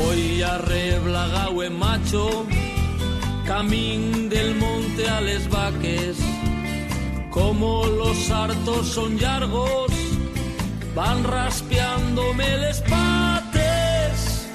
[0.00, 2.46] Voy a reblagao en macho,
[3.46, 6.16] camín del monte a les vaques,
[7.30, 9.90] como los hartos son largos,
[10.94, 14.48] van raspeándome les pates,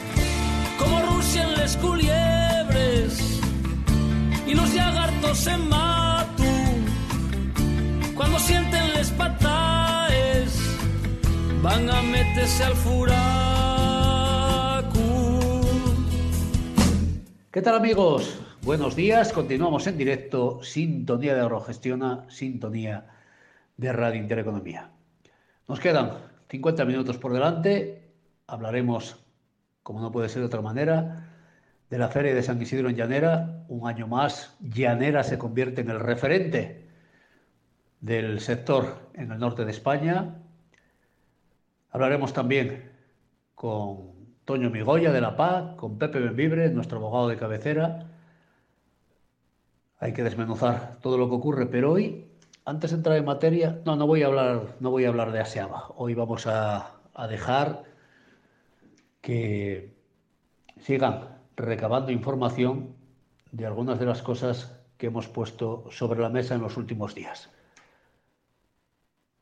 [0.79, 3.39] como rusien les culiebres
[4.47, 6.53] y los lagartos en matu,
[8.15, 10.51] cuando sienten les pataes,
[11.61, 13.52] van a meterse al furaco.
[17.53, 18.41] ¿Qué tal amigos?
[18.63, 23.05] Buenos días, continuamos en directo, sintonía de Eurogestiona, sintonía
[23.77, 24.89] de Radio Intereconomía.
[25.67, 26.17] Nos quedan
[26.49, 28.09] 50 minutos por delante,
[28.47, 29.23] hablaremos,
[29.83, 31.29] como no puede ser de otra manera,
[31.91, 33.63] de la Feria de San Isidro en Llanera.
[33.67, 36.87] Un año más, Llanera se convierte en el referente
[38.01, 40.41] del sector en el norte de España.
[41.91, 42.89] Hablaremos también
[43.53, 44.12] con
[44.45, 48.07] Toño Migoya de La Paz, con Pepe Benvibre, nuestro abogado de cabecera.
[49.99, 52.27] Hay que desmenuzar todo lo que ocurre, pero hoy,
[52.65, 55.39] antes de entrar en materia, no, no voy a hablar, no voy a hablar de
[55.39, 55.87] Aseaba.
[55.95, 57.83] Hoy vamos a, a dejar
[59.21, 59.95] que
[60.77, 62.95] sigan recabando información
[63.51, 67.49] de algunas de las cosas que hemos puesto sobre la mesa en los últimos días.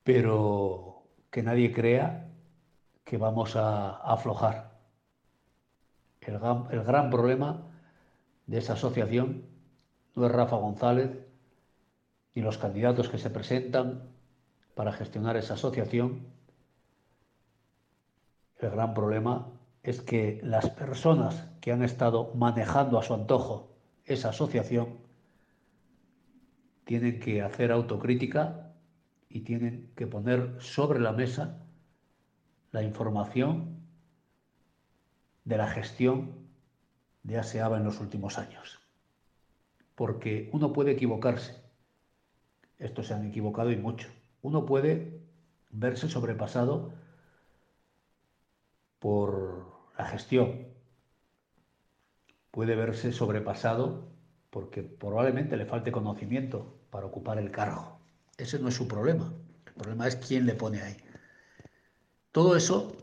[0.04, 2.28] Pero que nadie crea
[3.04, 4.71] que vamos a aflojar
[6.22, 7.68] el gran, problema
[8.46, 9.44] de esa asociación
[10.16, 11.10] no es Rafa González
[12.36, 14.10] ni los candidatos que se presentan
[14.76, 16.28] para gestionar esa asociación.
[18.60, 19.50] El gran problema
[19.82, 25.00] es que las personas que han estado manejando a su antojo esa asociación
[26.86, 28.74] tienen que hacer autocrítica
[29.28, 31.64] y tienen que poner sobre la mesa
[32.72, 33.81] la información
[35.44, 36.34] de la gestión
[37.24, 38.80] de ASEABA en los últimos años.
[39.96, 41.62] Porque uno puede equivocarse.
[42.80, 44.10] Estos se han equivocado y mucho.
[44.42, 45.22] Uno puede
[45.70, 46.94] verse sobrepasado
[49.00, 50.68] por la gestión.
[52.52, 54.10] Puede verse sobrepasado
[54.50, 58.00] porque probablemente le falte conocimiento para ocupar el cargo.
[58.38, 59.34] Ese no es su problema.
[59.66, 60.98] El problema es quién le pone ahí.
[62.32, 62.96] Todo eso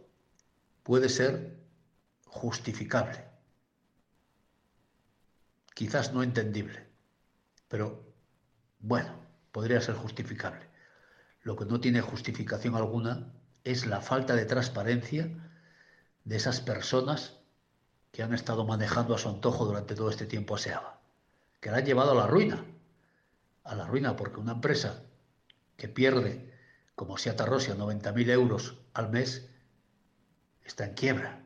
[0.83, 1.58] puede ser
[2.29, 3.25] justificable.
[5.75, 6.87] Quizás no entendible,
[7.69, 8.05] pero
[8.81, 9.21] bueno,
[9.53, 10.69] podría ser justificable.
[11.43, 13.33] Lo que no tiene justificación alguna
[13.65, 15.29] es la falta de transparencia
[16.25, 17.39] de esas personas
[18.13, 21.01] que han estado manejando a su antojo durante todo este tiempo a SEABA,
[21.61, 22.65] que la han llevado a la ruina,
[23.65, 25.03] a la ruina porque una empresa
[25.77, 26.53] que pierde,
[26.95, 29.49] como Seata Rosia, 90.000 euros al mes,
[30.65, 31.43] está en quiebra.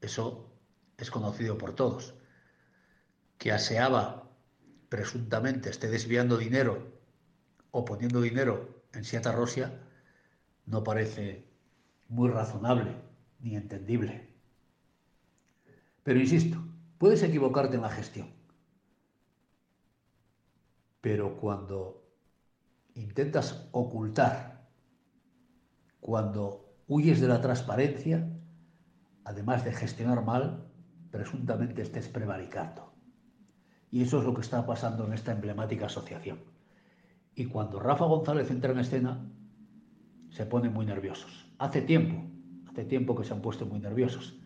[0.00, 0.52] Eso
[0.96, 2.14] es conocido por todos.
[3.38, 4.28] Que Aseaba
[4.88, 6.98] presuntamente esté desviando dinero
[7.70, 9.80] o poniendo dinero en Siata Rosia
[10.66, 11.44] no parece
[12.08, 12.94] muy razonable
[13.40, 14.28] ni entendible.
[16.02, 16.58] Pero insisto,
[16.98, 18.32] puedes equivocarte en la gestión.
[21.00, 22.02] Pero cuando
[22.94, 24.68] intentas ocultar,
[26.00, 28.26] cuando huyes de la transparencia,
[29.28, 30.64] además de gestionar mal,
[31.10, 32.94] presuntamente estés prevaricando.
[33.90, 36.38] Y eso es lo que está pasando en esta emblemática asociación.
[37.34, 39.30] Y cuando Rafa González entra en escena,
[40.30, 41.46] se ponen muy nerviosos.
[41.58, 42.24] Hace tiempo,
[42.70, 44.40] hace tiempo que se han puesto muy nerviosos.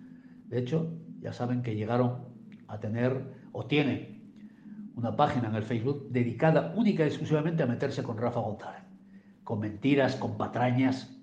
[0.49, 2.25] De hecho, ya saben que llegaron
[2.67, 4.33] a tener o tienen
[4.97, 8.83] una página en el Facebook dedicada única y exclusivamente a meterse con Rafa González.
[9.45, 11.17] Con mentiras, con patrañas.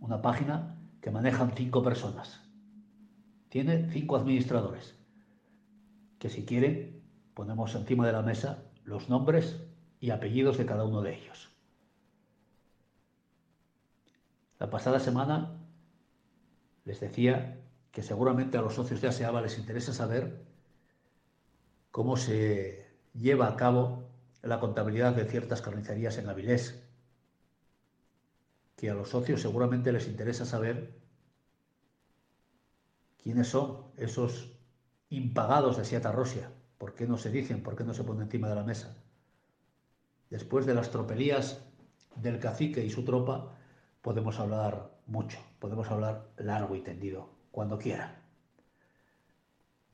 [0.00, 2.40] Una página que manejan cinco personas.
[3.50, 4.96] Tiene cinco administradores,
[6.18, 7.02] que si quieren
[7.34, 9.60] ponemos encima de la mesa los nombres
[10.00, 11.50] y apellidos de cada uno de ellos.
[14.58, 15.60] La pasada semana
[16.84, 17.60] les decía
[17.90, 20.44] que seguramente a los socios de ASEABA les interesa saber
[21.90, 24.08] cómo se lleva a cabo
[24.42, 26.88] la contabilidad de ciertas carnicerías en Avilés,
[28.76, 31.01] que a los socios seguramente les interesa saber
[33.22, 34.52] quiénes son esos
[35.08, 38.48] impagados de Siata Rosia, por qué no se dicen, por qué no se ponen encima
[38.48, 38.96] de la mesa.
[40.30, 41.62] Después de las tropelías
[42.16, 43.54] del cacique y su tropa,
[44.00, 48.16] podemos hablar mucho, podemos hablar largo y tendido, cuando quieran.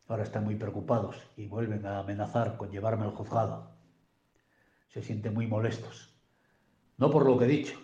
[0.07, 3.73] Ahora están muy preocupados y vuelven a amenazar con llevarme al juzgado.
[4.89, 6.15] Se sienten muy molestos.
[6.97, 7.79] No por lo que he dicho,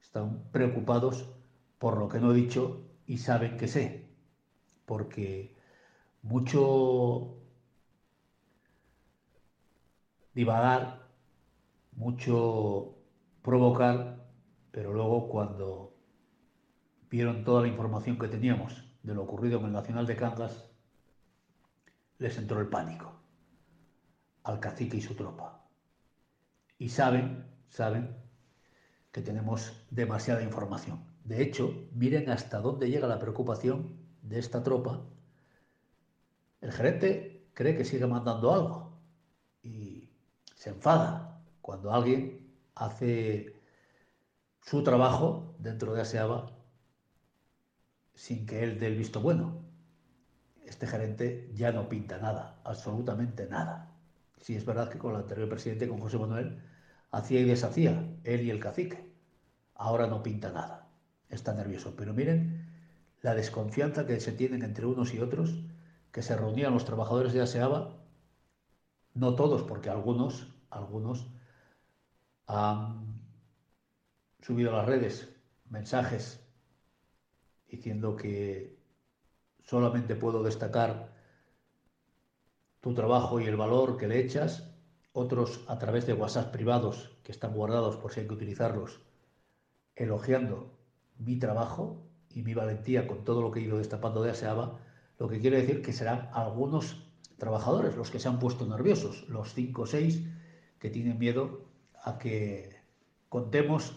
[0.00, 1.28] están preocupados
[1.78, 4.04] por lo que no he dicho y saben que sé.
[4.86, 5.56] porque
[6.22, 7.38] mucho
[10.34, 11.08] divagar,
[11.92, 12.96] mucho
[13.42, 14.26] provocar,
[14.70, 15.96] pero luego cuando
[17.10, 20.70] vieron toda la información que teníamos de lo ocurrido en el Nacional de Cangas,
[22.18, 23.20] les entró el pánico
[24.44, 25.66] al cacique y su tropa.
[26.78, 28.16] Y saben, saben
[29.12, 31.13] que tenemos demasiada información.
[31.24, 35.02] De hecho, miren hasta dónde llega la preocupación de esta tropa.
[36.60, 38.98] El gerente cree que sigue mandando algo
[39.62, 40.10] y
[40.54, 43.56] se enfada cuando alguien hace
[44.60, 46.52] su trabajo dentro de ASEABA
[48.14, 49.62] sin que él dé el visto bueno.
[50.64, 53.90] Este gerente ya no pinta nada, absolutamente nada.
[54.38, 56.62] Si es verdad que con el anterior presidente, con José Manuel,
[57.10, 59.10] hacía y deshacía, él y el cacique.
[59.74, 60.83] Ahora no pinta nada,
[61.34, 61.94] está nervioso.
[61.96, 62.66] Pero miren
[63.22, 65.64] la desconfianza que se tienen entre unos y otros,
[66.12, 67.96] que se reunían los trabajadores de ASEABA,
[69.14, 71.26] no todos, porque algunos, algunos
[72.46, 73.22] han
[74.42, 75.28] subido a las redes
[75.70, 76.44] mensajes
[77.66, 78.78] diciendo que
[79.62, 81.12] solamente puedo destacar
[82.80, 84.70] tu trabajo y el valor que le echas,
[85.12, 89.00] otros a través de WhatsApp privados que están guardados por si hay que utilizarlos,
[89.96, 90.70] elogiando
[91.18, 94.78] mi trabajo y mi valentía con todo lo que he ido destapando de ASEABA,
[95.18, 97.06] lo que quiere decir que serán algunos
[97.38, 100.24] trabajadores los que se han puesto nerviosos, los cinco o seis
[100.78, 101.66] que tienen miedo
[102.02, 102.76] a que
[103.28, 103.96] contemos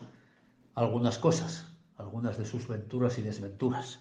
[0.75, 3.99] algunas cosas algunas de sus venturas y desventuras.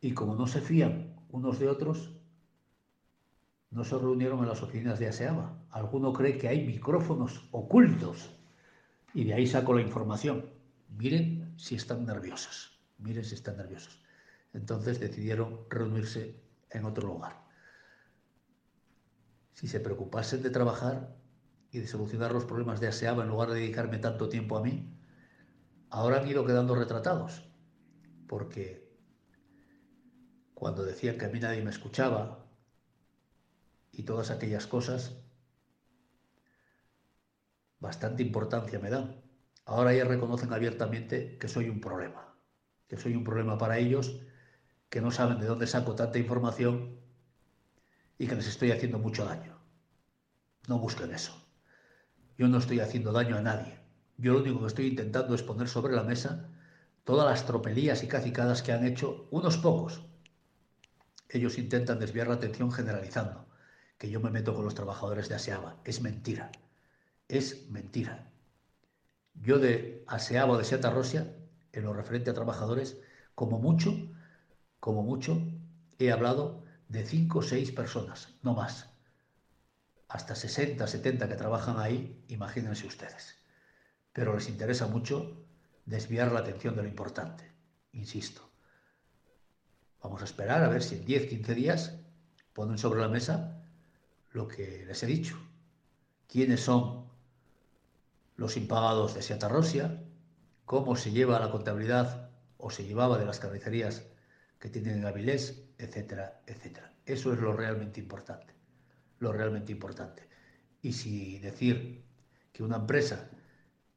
[0.00, 2.12] Y como no se fían unos de otros,
[3.70, 5.58] no se reunieron en las oficinas de ASEABA.
[5.70, 8.30] Alguno cree que hay micrófonos ocultos
[9.12, 10.46] y de ahí saco la información.
[10.88, 14.00] Miren si están nerviosos, miren si están nerviosos.
[14.52, 17.44] Entonces decidieron reunirse en otro lugar.
[19.54, 21.16] Si se preocupasen de trabajar
[21.70, 24.94] y de solucionar los problemas de ASEABA en lugar de dedicarme tanto tiempo a mí,
[25.90, 27.48] ahora han ido quedando retratados,
[28.26, 28.86] porque
[30.54, 32.46] cuando decían que a mí nadie me escuchaba
[33.92, 35.16] y todas aquellas cosas,
[37.78, 39.25] bastante importancia me dan.
[39.66, 42.34] Ahora ya reconocen abiertamente que soy un problema,
[42.86, 44.22] que soy un problema para ellos,
[44.88, 47.00] que no saben de dónde saco tanta información
[48.16, 49.58] y que les estoy haciendo mucho daño.
[50.68, 51.32] No busquen eso.
[52.38, 53.80] Yo no estoy haciendo daño a nadie.
[54.18, 56.48] Yo lo único que estoy intentando es poner sobre la mesa
[57.02, 60.06] todas las tropelías y cacicadas que han hecho unos pocos.
[61.28, 63.46] Ellos intentan desviar la atención generalizando
[63.98, 65.80] que yo me meto con los trabajadores de Aseaba.
[65.84, 66.52] Es mentira.
[67.26, 68.30] Es mentira.
[69.42, 71.34] Yo de Aseaba de Seata Rosia,
[71.72, 72.98] en lo referente a trabajadores,
[73.34, 73.94] como mucho,
[74.80, 75.40] como mucho,
[75.98, 78.90] he hablado de cinco o seis personas, no más.
[80.08, 83.36] Hasta 60, 70 que trabajan ahí, imagínense ustedes
[84.16, 85.44] pero les interesa mucho
[85.84, 87.52] desviar la atención de lo importante.
[87.92, 88.50] Insisto.
[90.02, 92.00] Vamos a esperar a ver si en 10, 15 días
[92.54, 93.62] ponen sobre la mesa
[94.32, 95.36] lo que les he dicho.
[96.26, 97.05] ¿Quiénes son
[98.36, 100.02] los impagados de Seata Rosia?
[100.64, 104.04] ¿Cómo se lleva la contabilidad o se llevaba de las carnicerías
[104.58, 105.64] que tienen en Avilés?
[105.78, 106.92] Etcétera, etcétera.
[107.04, 108.54] Eso es lo realmente importante.
[109.18, 110.28] Lo realmente importante.
[110.82, 112.04] Y si decir
[112.52, 113.30] que una empresa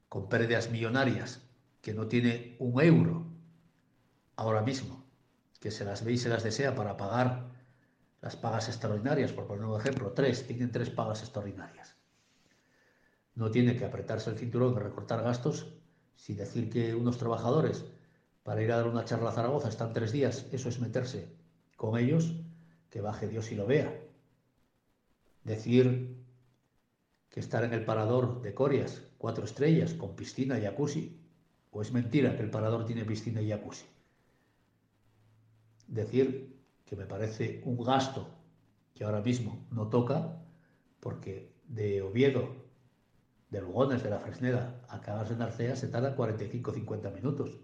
[0.08, 1.42] con pérdidas millonarias,
[1.80, 3.26] que no tiene un euro
[4.36, 5.04] ahora mismo,
[5.60, 7.50] que se las ve y se las desea para pagar
[8.20, 11.96] las pagas extraordinarias, por poner un ejemplo, tres, tienen tres pagas extraordinarias.
[13.40, 15.72] No tiene que apretarse el cinturón de recortar gastos,
[16.14, 17.86] si decir que unos trabajadores
[18.42, 21.34] para ir a dar una charla a Zaragoza están tres días, eso es meterse
[21.74, 22.36] con ellos,
[22.90, 23.98] que baje Dios y lo vea.
[25.42, 26.22] Decir
[27.30, 31.18] que estar en el parador de Corias, cuatro estrellas, con piscina y jacuzzi,
[31.70, 33.86] o es mentira que el parador tiene piscina y jacuzzi.
[35.86, 38.28] Decir que me parece un gasto
[38.92, 40.42] que ahora mismo no toca,
[41.00, 42.59] porque de Oviedo,
[43.50, 47.58] de Lugones, de la Fresneda, a Cagas de Narcea se tarda 45-50 minutos.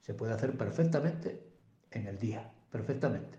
[0.00, 1.48] Se puede hacer perfectamente
[1.90, 3.38] en el día, perfectamente.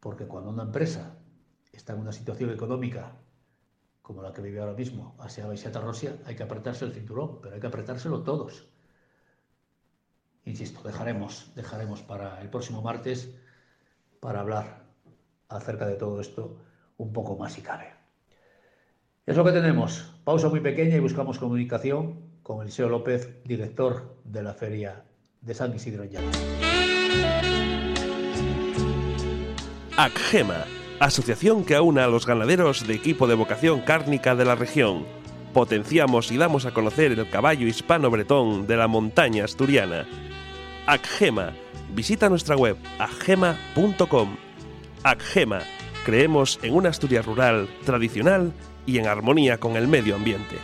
[0.00, 1.14] Porque cuando una empresa
[1.72, 3.16] está en una situación económica
[4.02, 7.54] como la que vive ahora mismo, Asia y Rosia, hay que apretarse el cinturón, pero
[7.54, 8.68] hay que apretárselo todos.
[10.44, 13.32] Insisto, dejaremos, dejaremos para el próximo martes
[14.18, 14.86] para hablar
[15.48, 16.58] acerca de todo esto
[16.96, 18.01] un poco más si cabe.
[19.24, 20.12] Es lo que tenemos.
[20.24, 25.04] Pausa muy pequeña y buscamos comunicación con Eliseo López, director de la Feria
[25.40, 26.10] de San Isidro en
[29.96, 30.64] ACGEMA,
[30.98, 35.04] asociación que aúna a los ganaderos de equipo de vocación cárnica de la región.
[35.54, 40.04] Potenciamos y damos a conocer el caballo hispano-bretón de la montaña asturiana.
[40.86, 41.52] ACGEMA,
[41.94, 44.36] visita nuestra web agema.com.
[45.04, 45.60] ACGEMA,
[46.04, 48.52] creemos en una Asturias rural, tradicional
[48.86, 50.56] y en armonía con el medio ambiente.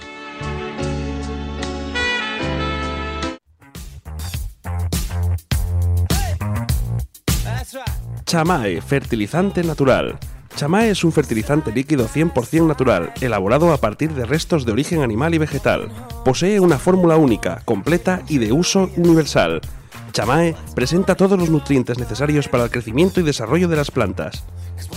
[8.25, 10.19] Chamae, fertilizante natural.
[10.55, 15.35] Chamae es un fertilizante líquido 100% natural, elaborado a partir de restos de origen animal
[15.35, 15.89] y vegetal.
[16.25, 19.61] Posee una fórmula única, completa y de uso universal.
[20.13, 24.45] Chamae presenta todos los nutrientes necesarios para el crecimiento y desarrollo de las plantas.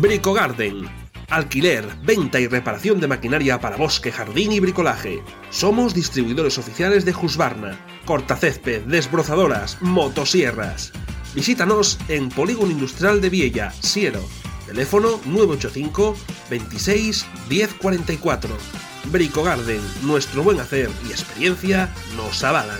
[0.00, 0.88] Brico Garden.
[1.28, 5.24] Alquiler, venta y reparación de maquinaria para bosque, jardín y bricolaje.
[5.50, 10.92] Somos distribuidores oficiales de Husqvarna, cortacésped, desbrozadoras, motosierras.
[11.34, 14.22] Visítanos en Polígono Industrial de Viella, Siero.
[14.66, 16.16] Teléfono 985
[16.48, 18.56] 26 1044.
[19.06, 22.78] Brico Garden, nuestro buen hacer y experiencia nos avalan.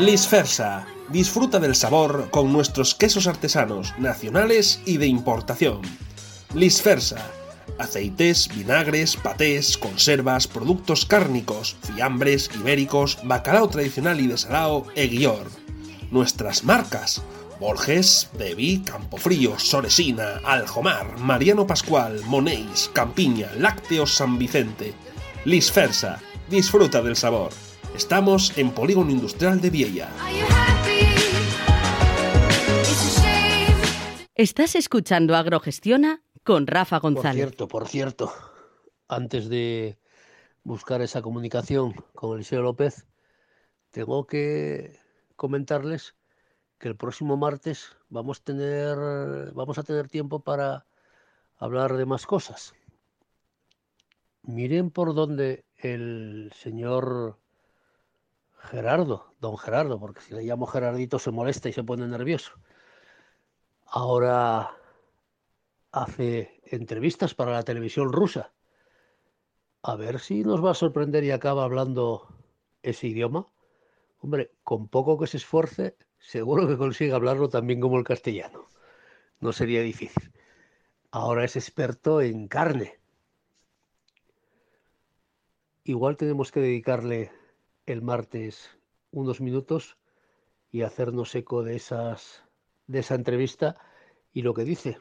[0.00, 0.86] Lisfersa.
[1.10, 5.82] Disfruta del sabor con nuestros quesos artesanos, nacionales y de importación.
[6.54, 7.18] Lisfersa.
[7.78, 15.50] Aceites, vinagres, patés, conservas, productos cárnicos, fiambres, ibéricos, bacalao tradicional y desalao e guior.
[16.10, 17.20] Nuestras marcas.
[17.60, 24.94] Borges, Devi, Campofrío, Soresina, Aljomar, Mariano Pascual, Monéis, Campiña, Lácteos San Vicente.
[25.44, 26.22] Lisfersa.
[26.48, 27.52] Disfruta del sabor.
[27.94, 30.08] Estamos en Polígono Industrial de Viella.
[34.34, 37.32] Estás escuchando Agrogestiona con Rafa González.
[37.32, 38.32] Por cierto, por cierto,
[39.08, 39.98] antes de
[40.62, 43.06] buscar esa comunicación con Eliseo López,
[43.90, 44.98] tengo que
[45.36, 46.14] comentarles
[46.78, 50.86] que el próximo martes vamos a tener, vamos a tener tiempo para
[51.56, 52.72] hablar de más cosas.
[54.42, 57.38] Miren por dónde el señor
[58.60, 62.52] Gerardo, don Gerardo, porque si le llamo Gerardito se molesta y se pone nervioso.
[63.86, 64.76] Ahora
[65.92, 68.52] hace entrevistas para la televisión rusa.
[69.82, 72.28] A ver si nos va a sorprender y acaba hablando
[72.82, 73.46] ese idioma.
[74.20, 78.68] Hombre, con poco que se esfuerce, seguro que consigue hablarlo también como el castellano.
[79.40, 80.32] No sería difícil.
[81.10, 83.00] Ahora es experto en carne.
[85.82, 87.32] Igual tenemos que dedicarle
[87.92, 88.78] el martes
[89.10, 89.98] unos minutos
[90.70, 92.44] y hacernos eco de esas
[92.86, 93.76] de esa entrevista
[94.32, 94.98] y lo que dice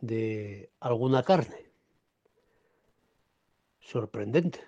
[0.00, 1.70] de alguna carne.
[3.80, 4.60] Sorprendente,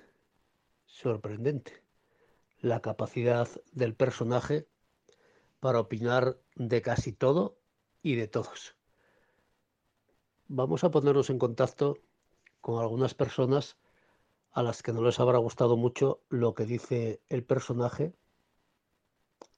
[0.86, 1.82] sorprendente
[2.60, 4.66] la capacidad del personaje
[5.60, 7.58] para opinar de casi todo
[8.02, 8.76] y de todos.
[10.46, 11.98] Vamos a ponernos en contacto
[12.60, 13.76] con algunas personas
[14.58, 18.12] a las que no les habrá gustado mucho lo que dice el personaje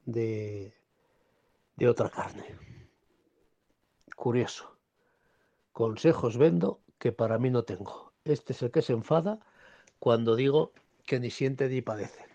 [0.04, 0.75] de,
[1.76, 2.45] de otra carne.
[4.14, 4.76] Curioso.
[5.73, 8.12] Consejos vendo que para mí no tengo.
[8.25, 9.40] Este es el que se enfada
[9.99, 10.75] cuando digo
[11.07, 12.26] que ni siente ni padece,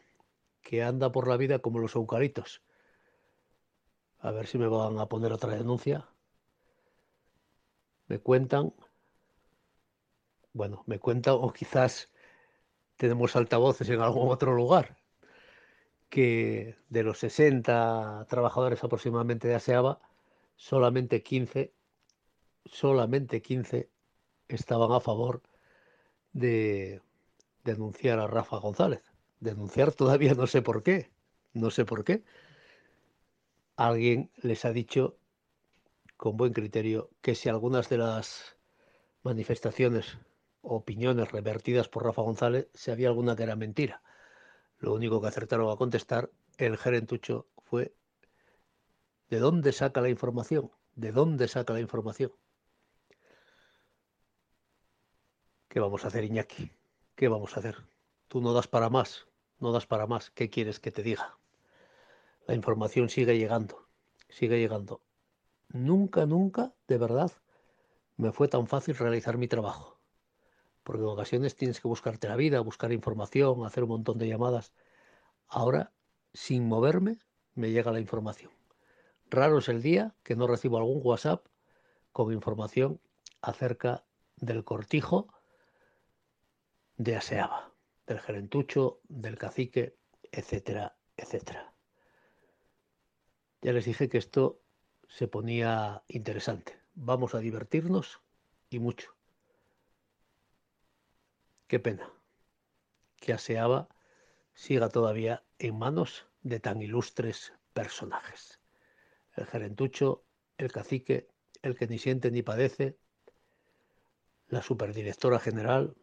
[0.64, 2.64] que anda por la vida como los eucaliptos.
[4.18, 6.10] A ver si me van a poner otra denuncia.
[8.08, 8.74] Me cuentan,
[10.52, 12.10] bueno, me cuentan o quizás
[12.98, 14.98] tenemos altavoces en algún otro lugar,
[16.10, 20.00] que de los 60 trabajadores aproximadamente de ASEABA,
[20.56, 21.74] solamente 15,
[22.66, 23.90] solamente 15
[24.48, 25.42] estaban a favor
[26.32, 27.02] de
[27.64, 29.02] denunciar a Rafa González.
[29.40, 31.12] Denunciar todavía no sé por qué,
[31.54, 32.24] no sé por qué.
[33.76, 35.18] Alguien les ha dicho
[36.16, 38.56] con buen criterio que si algunas de las
[39.24, 40.18] manifestaciones
[40.68, 44.02] opiniones revertidas por Rafa González si había alguna que era mentira.
[44.80, 47.94] Lo único que acertaron a contestar el gerentucho fue
[49.30, 50.72] ¿de dónde saca la información?
[50.96, 52.32] ¿De dónde saca la información?
[55.68, 56.72] ¿Qué vamos a hacer, Iñaki?
[57.16, 57.76] ¿Qué vamos a hacer?
[58.28, 59.28] Tú no das para más,
[59.60, 60.32] no das para más.
[60.32, 61.38] ¿Qué quieres que te diga?
[62.48, 63.88] La información sigue llegando,
[64.30, 65.02] sigue llegando.
[65.70, 67.32] Nunca, nunca, de verdad,
[68.18, 69.95] me fue tan fácil realizar mi trabajo.
[70.86, 74.72] Porque en ocasiones tienes que buscarte la vida, buscar información, hacer un montón de llamadas.
[75.48, 75.92] Ahora,
[76.32, 77.18] sin moverme,
[77.56, 78.52] me llega la información.
[79.32, 81.48] Raro es el día que no recibo algún WhatsApp
[82.12, 83.02] con información
[83.42, 85.28] acerca del cortijo
[86.98, 87.74] de Aseaba,
[88.06, 89.98] del gerentucho, del cacique,
[90.32, 91.74] etcétera, etcétera.
[93.64, 94.62] Ya les dije que esto
[95.08, 96.80] se ponía interesante.
[96.94, 98.22] Vamos a divertirnos
[98.70, 99.15] y mucho.
[101.68, 102.12] Qué pena
[103.20, 103.88] que Aseaba
[104.54, 108.60] siga todavía en manos de tan ilustres personajes.
[109.34, 110.24] El gerentucho,
[110.58, 111.28] el cacique,
[111.62, 112.98] el que ni siente ni padece,
[114.48, 115.96] la superdirectora general.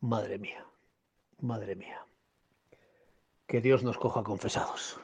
[0.00, 0.66] Madre mía,
[1.40, 2.06] madre mía.
[3.46, 5.00] Que Dios nos coja confesados.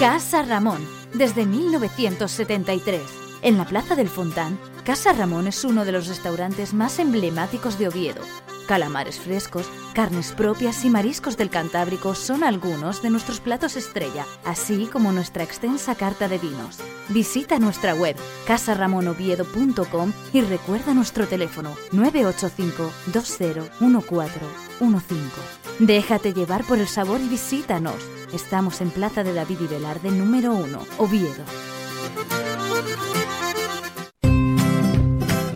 [0.00, 3.27] Casa Ramón, desde 1973.
[3.42, 7.88] En la Plaza del Fontán, Casa Ramón es uno de los restaurantes más emblemáticos de
[7.88, 8.22] Oviedo
[8.68, 14.90] Calamares frescos, carnes propias y mariscos del Cantábrico son algunos de nuestros platos estrella, así
[14.92, 16.76] como nuestra extensa carta de vinos.
[17.08, 18.14] Visita nuestra web
[18.46, 25.30] casaramonoviedo.com y recuerda nuestro teléfono 985 201415.
[25.78, 27.96] Déjate llevar por el sabor y visítanos.
[28.34, 31.44] Estamos en Plaza de David y Velarde número 1, Oviedo.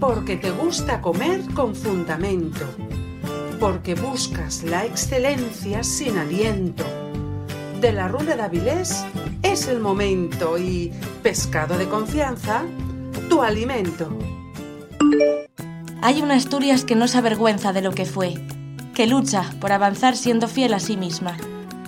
[0.02, 2.66] Porque te gusta comer con fundamento
[3.60, 6.82] porque buscas la excelencia sin aliento.
[7.80, 9.04] De la Rula de Avilés
[9.44, 12.64] es el momento y pescado de confianza,
[13.28, 14.18] tu alimento.
[16.02, 18.34] Hay una Asturias que no se avergüenza de lo que fue,
[18.96, 21.36] que lucha por avanzar siendo fiel a sí misma.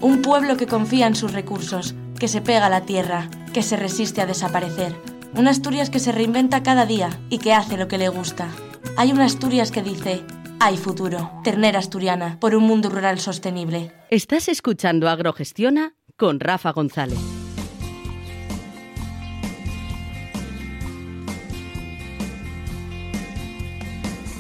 [0.01, 3.77] Un pueblo que confía en sus recursos, que se pega a la tierra, que se
[3.77, 5.14] resiste a desaparecer.
[5.37, 8.49] Una Asturias que se reinventa cada día y que hace lo que le gusta.
[8.97, 10.23] Hay una Asturias que dice,
[10.61, 11.33] hay futuro.
[11.43, 13.91] Ternera asturiana por un mundo rural sostenible.
[14.11, 17.19] Estás escuchando Agrogestiona con Rafa González.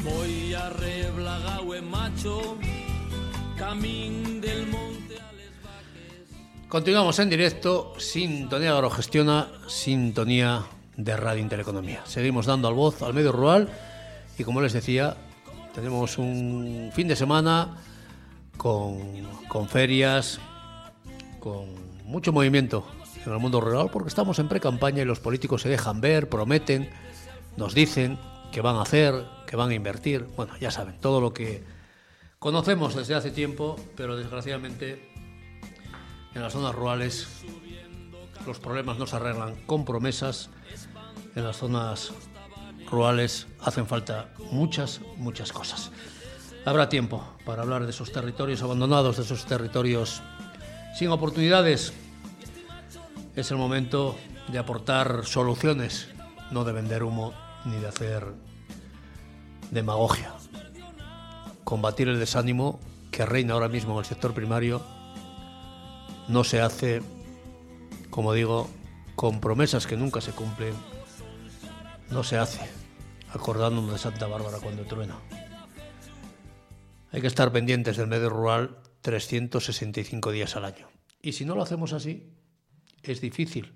[0.05, 2.57] Voy a Reblagao en macho,
[3.59, 6.69] camín del monte a les vaques.
[6.69, 10.65] Continuamos en directo, sintonía Agrogestiona, sintonía
[10.97, 12.03] de Radio Intereconomía.
[12.07, 13.69] Seguimos dando al voz al medio rural
[14.39, 15.17] y como les decía,
[15.75, 17.77] tenemos un fin de semana
[18.57, 18.99] con,
[19.49, 20.41] con ferias,
[21.41, 21.67] con
[22.05, 22.87] mucho movimiento
[23.27, 26.91] en el mundo rural, porque estamos en pre-campaña y los políticos se dejan ver, prometen,
[27.57, 28.19] nos dicen
[28.53, 29.15] que van a hacer,
[29.47, 30.27] que van a invertir.
[30.37, 31.65] Bueno, ya saben, todo lo que
[32.39, 35.11] conocemos desde hace tiempo, pero desgraciadamente
[36.35, 37.27] en las zonas rurales
[38.47, 40.51] los problemas no se arreglan con promesas.
[41.35, 42.13] En las zonas
[42.91, 45.91] rurales hacen falta muchas, muchas cosas.
[46.65, 50.23] Habrá tiempo para hablar de esos territorios abandonados, de esos territorios
[50.97, 51.93] sin oportunidades.
[53.37, 54.17] Es el momento
[54.49, 56.09] de aportar soluciones,
[56.51, 58.33] no de vender humo ni de hacer
[59.71, 60.33] demagogia.
[61.65, 62.79] Combatir el desánimo
[63.11, 64.83] que reina ahora mismo en el sector primario
[66.29, 67.03] no se hace,
[68.15, 68.71] como digo,
[69.17, 70.73] con promesas que nunca se cumplen,
[72.11, 72.61] no se hace
[73.33, 75.19] acordándonos de Santa Bárbara cuando truena.
[77.11, 80.87] Hay que estar pendientes del medio rural 365 días al año.
[81.21, 82.33] Y si no lo hacemos así,
[83.03, 83.75] es difícil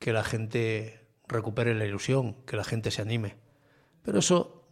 [0.00, 3.36] que la gente recupere la ilusión, que la gente se anime.
[4.02, 4.66] Pero eso,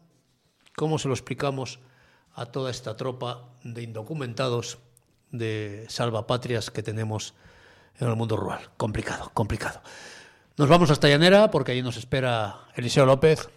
[0.75, 1.79] ¿cómo se lo explicamos
[2.33, 4.81] a toda esta tropa de indocumentados,
[5.31, 7.37] de salvapatrias que tenemos
[7.99, 8.61] en el mundo rural?
[8.77, 9.81] Complicado, complicado.
[10.57, 13.49] Nos vamos hasta Llanera porque allí nos espera Eliseo López,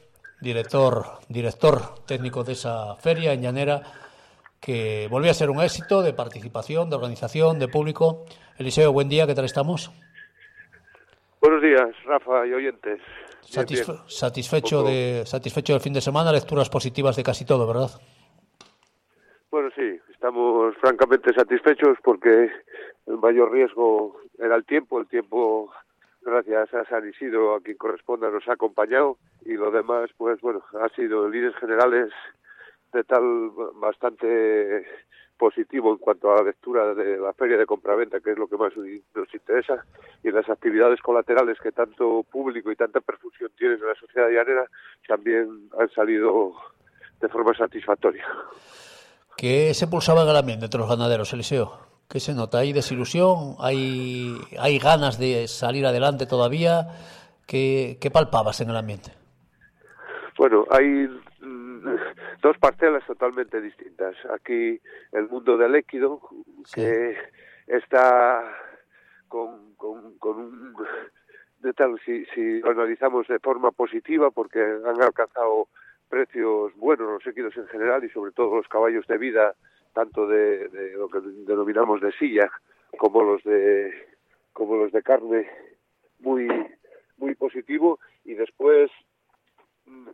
[0.41, 3.81] director, director técnico de esa feria en Llanera,
[4.61, 8.25] que volvió a ser un éxito de participación, de organización, de público.
[8.57, 9.91] Eliseo, buen día, ¿qué tal estamos?
[11.41, 13.01] Buenos días, Rafa y oyentes.
[13.41, 17.89] Satisfecho, de, satisfecho del fin de semana, lecturas positivas de casi todo, ¿verdad?
[19.51, 22.49] Bueno, sí, estamos francamente satisfechos porque
[23.07, 25.71] el mayor riesgo era el tiempo, el tiempo
[26.21, 30.63] gracias a San Isidro, a quien corresponda, nos ha acompañado y lo demás, pues bueno,
[30.81, 32.11] ha sido líderes generales
[32.93, 34.85] de tal bastante
[35.37, 38.55] positivo en cuanto a la lectura de la feria de compraventa, que es lo que
[38.55, 39.83] más nos interesa,
[40.23, 44.65] y las actividades colaterales que tanto público y tanta perfusión tienen en la sociedad llanera
[45.07, 46.53] también han salido
[47.19, 48.25] de forma satisfactoria.
[49.35, 51.92] ¿Qué se pulsaba en el ambiente entre los ganaderos, Eliseo?
[52.09, 52.59] ¿Qué se nota?
[52.59, 53.55] ¿Hay desilusión?
[53.59, 56.87] ¿Hay, hay ganas de salir adelante todavía?
[57.47, 59.11] ¿Qué, qué palpabas en el ambiente?
[60.37, 61.07] Bueno, hay
[61.41, 61.95] mm,
[62.41, 64.15] dos parcelas totalmente distintas.
[64.33, 64.79] Aquí
[65.11, 66.21] el mundo del líquido,
[66.73, 67.17] que
[67.67, 68.43] está
[69.27, 70.75] con, con, con un...
[71.59, 75.69] De tal, si, si lo analizamos de forma positiva, porque han alcanzado
[76.09, 79.55] precios buenos los líquidos en general y sobre todo los caballos de vida,
[79.93, 82.51] tanto de, de lo que denominamos de silla
[82.97, 83.93] como los de
[84.53, 85.49] como los de carne,
[86.19, 86.47] muy
[87.17, 88.91] muy positivo y después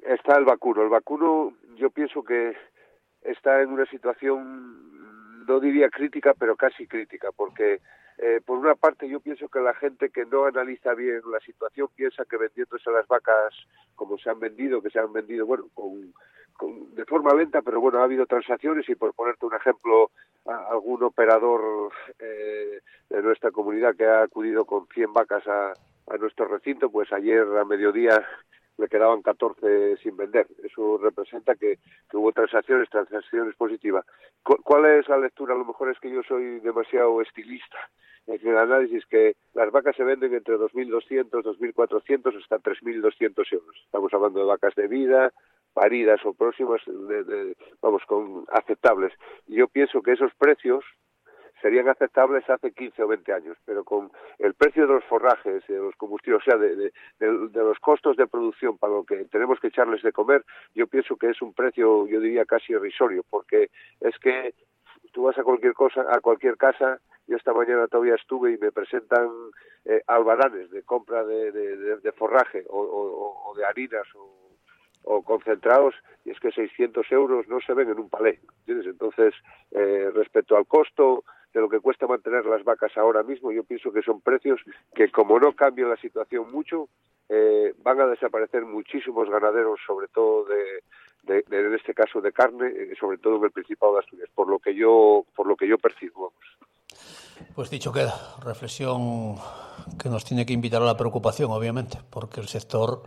[0.04, 0.84] está el vacuno.
[0.84, 2.56] El vacuno yo pienso que
[3.22, 7.82] está en una situación, no diría crítica, pero casi crítica, porque
[8.18, 11.88] eh, por una parte yo pienso que la gente que no analiza bien la situación
[11.96, 13.54] piensa que vendiéndose las vacas
[13.96, 16.14] como se han vendido, que se han vendido, bueno, con,
[16.68, 20.12] de forma lenta, pero bueno, ha habido transacciones y por ponerte un ejemplo,
[20.46, 25.74] algún operador eh, de nuestra comunidad que ha acudido con 100 vacas a,
[26.08, 28.26] a nuestro recinto, pues ayer a mediodía
[28.78, 30.48] le quedaban 14 sin vender.
[30.64, 34.06] Eso representa que, que hubo transacciones, transacciones positivas.
[34.42, 35.54] ¿Cuál es la lectura?
[35.54, 37.78] A lo mejor es que yo soy demasiado estilista
[38.28, 43.76] en el análisis que las vacas se venden entre 2.200, 2.400 hasta 3.200 euros.
[43.86, 45.34] Estamos hablando de vacas de vida,
[45.80, 49.14] paridas o próximas, de, de, vamos, con aceptables.
[49.48, 50.84] Yo pienso que esos precios
[51.62, 55.78] serían aceptables hace 15 o 20 años, pero con el precio de los forrajes, de
[55.78, 56.92] los combustibles, o sea, de, de,
[57.70, 60.44] los costos de producción para lo que tenemos que echarles de comer,
[60.76, 63.70] yo pienso que es un precio, yo diría, casi irrisorio, porque
[64.02, 64.54] es que
[65.14, 68.74] tú vas a cualquier cosa, a cualquier casa, yo esta mañana todavía estuve y me
[68.74, 69.30] presentan
[69.86, 74.49] eh, albaranes de compra de, de, forraje o, o, de harinas o,
[75.04, 78.88] o, concentrados y es que 600 euros no se ven en un palé, ¿entiendes?
[78.88, 79.34] Entonces,
[79.72, 83.92] eh, respecto al costo, de lo que cuesta mantener las vacas ahora mismo, yo pienso
[83.92, 84.62] que son precios
[84.94, 86.90] que como no cambian la situación mucho,
[87.28, 92.94] eh, van a desaparecer muchísimos ganaderos, sobre todo de, en este caso de carne, eh,
[93.00, 95.78] sobre todo en el Principado de Asturias, por lo que yo, por lo que yo
[95.78, 96.34] percibo.
[97.56, 99.36] Pues dicho queda, reflexión
[100.02, 103.04] que nos tiene que invitar a la preocupación, obviamente, porque el sector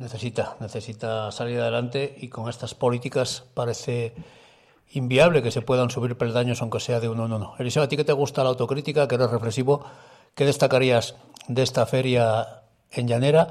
[0.00, 4.14] necesita, necesita salir adelante y con estas políticas parece
[4.92, 7.54] inviable que se puedan subir peldaños aunque sea de uno en uno.
[7.58, 9.84] Eliseo, ¿a ti que te gusta la autocrítica, que eres reflexivo,
[10.34, 11.16] qué destacarías
[11.48, 13.48] de esta feria en Llanera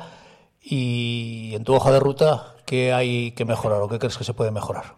[0.62, 4.34] y en tu hoja de ruta qué hay que mejorar o qué crees que se
[4.34, 4.96] puede mejorar?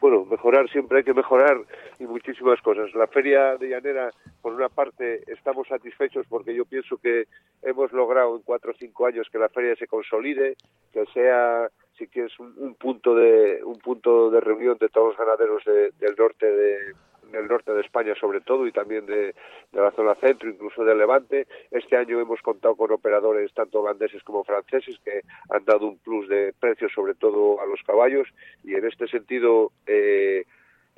[0.00, 1.56] Bueno, mejorar siempre hay que mejorar
[2.02, 2.92] y muchísimas cosas.
[2.94, 4.10] La feria de Llanera,
[4.40, 7.26] por una parte, estamos satisfechos porque yo pienso que
[7.62, 10.56] hemos logrado en cuatro o cinco años que la feria se consolide,
[10.92, 15.08] que sea sí que es un, un, punto de un punto de reunión de todos
[15.08, 16.94] los ganaderos de, del norte de
[17.30, 19.34] del norte de España sobre todo y también de,
[19.72, 21.46] de, la zona centro, incluso del Levante.
[21.70, 26.28] Este año hemos contado con operadores tanto holandeses como franceses que han dado un plus
[26.28, 28.28] de precios sobre todo a los caballos
[28.64, 30.44] y en este sentido eh,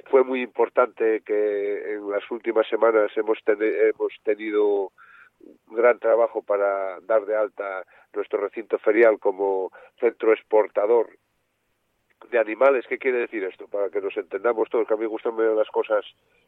[0.07, 4.93] fue muy importante que en las últimas semanas hemos, ten hemos tenido
[5.41, 11.11] un gran trabajo para dar de alta nuestro recinto ferial como centro exportador
[12.31, 12.87] de animales.
[12.89, 13.67] ¿Qué quiere decir esto?
[13.69, 16.05] Para que nos entendamos todos, que a mí me gustan las cosas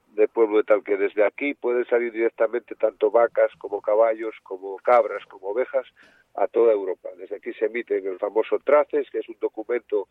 [0.08, 4.76] de pueblo de tal que desde aquí pueden salir directamente tanto vacas como caballos, como
[4.78, 5.86] cabras, como ovejas
[6.34, 7.10] a toda Europa.
[7.16, 10.08] Desde aquí se emite el famoso TRACES, que es un documento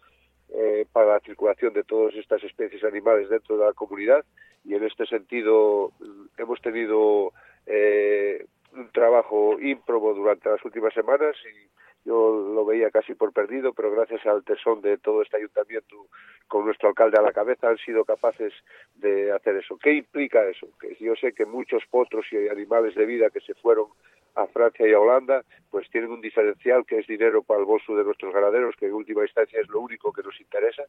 [0.54, 4.24] eh, para la circulación de todas estas especies animales dentro de la comunidad
[4.64, 5.92] y en este sentido
[6.38, 7.34] hemos tenido
[7.66, 11.70] eh, un trabajo ímprobo durante las últimas semanas y
[12.06, 16.06] yo lo veía casi por perdido, pero gracias al tesón de todo este ayuntamiento,
[16.48, 18.54] con nuestro alcalde a la cabeza, han sido capaces
[18.94, 19.80] de hacer eso.
[19.80, 20.68] ¿Qué implica eso?
[21.00, 23.88] Yo sé que muchos potros y animales de vida que se fueron
[24.36, 27.96] a Francia y a Holanda, pues tienen un diferencial que es dinero para el bolso
[27.96, 30.84] de nuestros ganaderos, que en última instancia es lo único que nos interesa.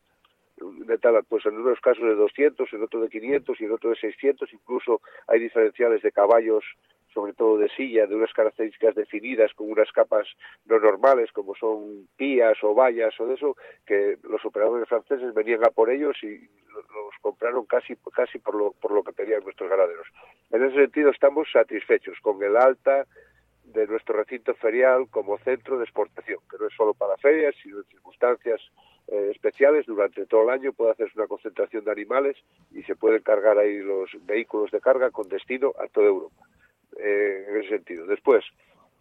[0.56, 4.08] De pues en unos casos de 200, en otros de 500 y en otros de
[4.08, 6.64] 600, incluso hay diferenciales de caballos
[7.16, 10.28] sobre todo de silla, de unas características definidas, con unas capas
[10.66, 13.56] no normales, como son pías o vallas o de eso,
[13.86, 18.72] que los operadores franceses venían a por ellos y los compraron casi, casi por, lo,
[18.72, 20.06] por lo que pedían nuestros ganaderos.
[20.50, 23.06] En ese sentido estamos satisfechos con el alta
[23.66, 27.78] de nuestro recinto ferial como centro de exportación, que no es solo para ferias, sino
[27.78, 28.60] en circunstancias
[29.08, 32.36] eh, especiales durante todo el año, puede hacerse una concentración de animales
[32.72, 36.46] y se pueden cargar ahí los vehículos de carga con destino a toda Europa.
[36.98, 38.06] Eh, en ese sentido.
[38.06, 38.42] Después,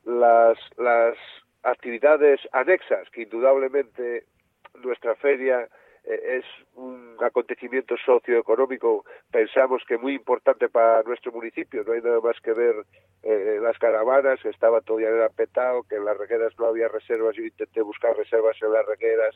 [0.04, 1.18] las, las
[1.64, 4.26] actividades anexas que indudablemente
[4.84, 5.70] nuestra feria
[6.08, 11.84] eh, es un acontecimiento socioeconómico, pensamos que muy importante para nuestro municipio.
[11.84, 12.76] No hay nada más que ver
[13.24, 17.36] eh, las caravanas, que estaba todo ya petado, que en las regueras no había reservas.
[17.36, 19.36] Yo intenté buscar reservas en las regueras,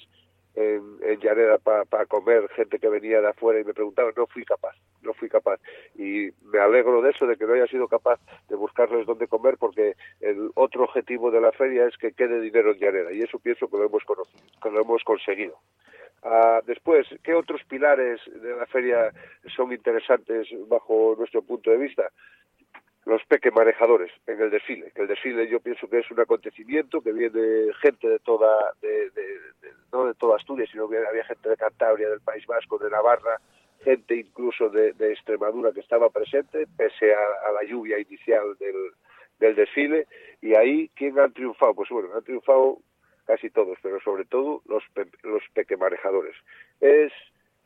[0.55, 4.43] en, en Llanera para comer, gente que venía de afuera y me preguntaba, no fui
[4.43, 5.59] capaz, no fui capaz.
[5.95, 9.57] Y me alegro de eso, de que no haya sido capaz de buscarles dónde comer,
[9.57, 13.39] porque el otro objetivo de la feria es que quede dinero en Llanera, y eso
[13.39, 15.57] pienso que lo hemos, conocido, que lo hemos conseguido.
[16.21, 19.11] Uh, después, ¿qué otros pilares de la feria
[19.55, 22.11] son interesantes bajo nuestro punto de vista?
[23.05, 27.01] Los peque manejadores en el desfile, que el desfile yo pienso que es un acontecimiento
[27.01, 29.11] que viene gente de toda, de,
[29.93, 33.39] no de toda Asturias, sino que había gente de Cantabria, del País Vasco, de Navarra,
[33.83, 38.91] gente incluso de, Extremadura que estaba presente, pese a, a la lluvia inicial del,
[39.39, 40.05] del desfile,
[40.41, 41.73] y ahí, ¿quién han triunfado?
[41.73, 42.79] Pues bueno, han triunfado
[43.29, 45.43] casi todos, pero sobre todo los, pe los.
[46.81, 47.13] Es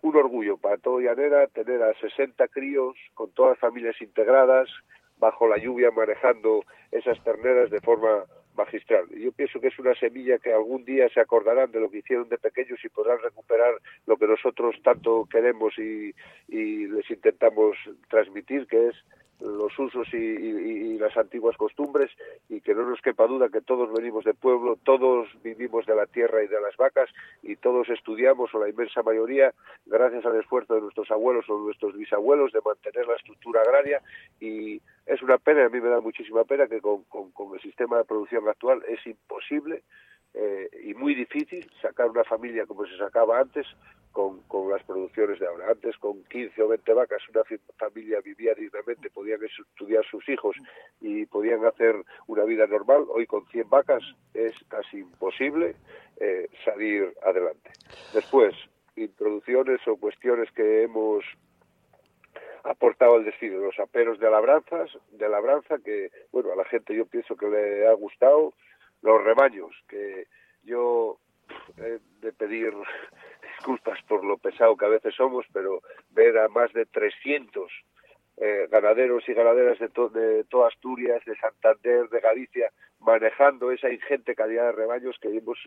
[0.02, 4.67] un orgullo para todo Llanera tener a 60 críos con todas las familias integradas,
[5.19, 8.26] bajo la lluvia manejando esas terneras de forma
[8.58, 9.08] magistral.
[9.12, 12.28] Yo pienso que es una semilla que algún día se acordarán de lo que hicieron
[12.28, 16.13] de pequeños y podrán recuperar lo que nosotros tanto queremos y,
[16.49, 17.78] y les intentamos
[18.10, 18.95] transmitir, que es
[19.43, 22.10] los usos y, y, las antiguas costumbres
[22.47, 26.06] y que no nos quepa duda que todos venimos de pueblo, todos vivimos de la
[26.06, 27.10] tierra y de las vacas
[27.41, 29.53] y todos estudiamos o la inmensa mayoría
[29.86, 34.01] gracias al esfuerzo de nuestros abuelos o nuestros bisabuelos de mantener la estructura agraria
[34.39, 37.97] y es una pena, a mí me da muchísima pena que con, con el sistema
[37.97, 39.84] de producción actual es imposible
[40.34, 43.67] eh, y muy difícil sacar una familia como se sacaba antes
[44.12, 45.72] con, con, las producciones de ahora.
[45.72, 47.43] Antes, con 15 o 20 vacas, una
[47.78, 50.56] familia vivía dignamente, podían estudiar sus hijos
[51.02, 51.96] y podían hacer
[52.28, 53.06] una vida normal.
[53.10, 55.76] Hoy, con 100 vacas, es casi imposible
[56.19, 57.72] eh, salir adelante.
[58.13, 58.56] Después,
[58.96, 61.24] introducciones o cuestiones que hemos
[62.63, 67.06] aportado al destino, los aperos de labranzas, de labranza, que, bueno, a la gente yo
[67.06, 68.54] pienso que le ha gustado,
[69.03, 70.27] los rebaños, que
[70.63, 71.19] yo
[71.77, 72.73] he de pedir
[73.57, 77.71] disculpas por lo pesado que a veces somos, pero ver a más de 300
[78.37, 82.71] eh, ganaderos y ganaderas de, to de toda Asturias, de Santander, de Galicia,
[83.05, 85.59] manejando esa ingente calidad de rebaños que hemos,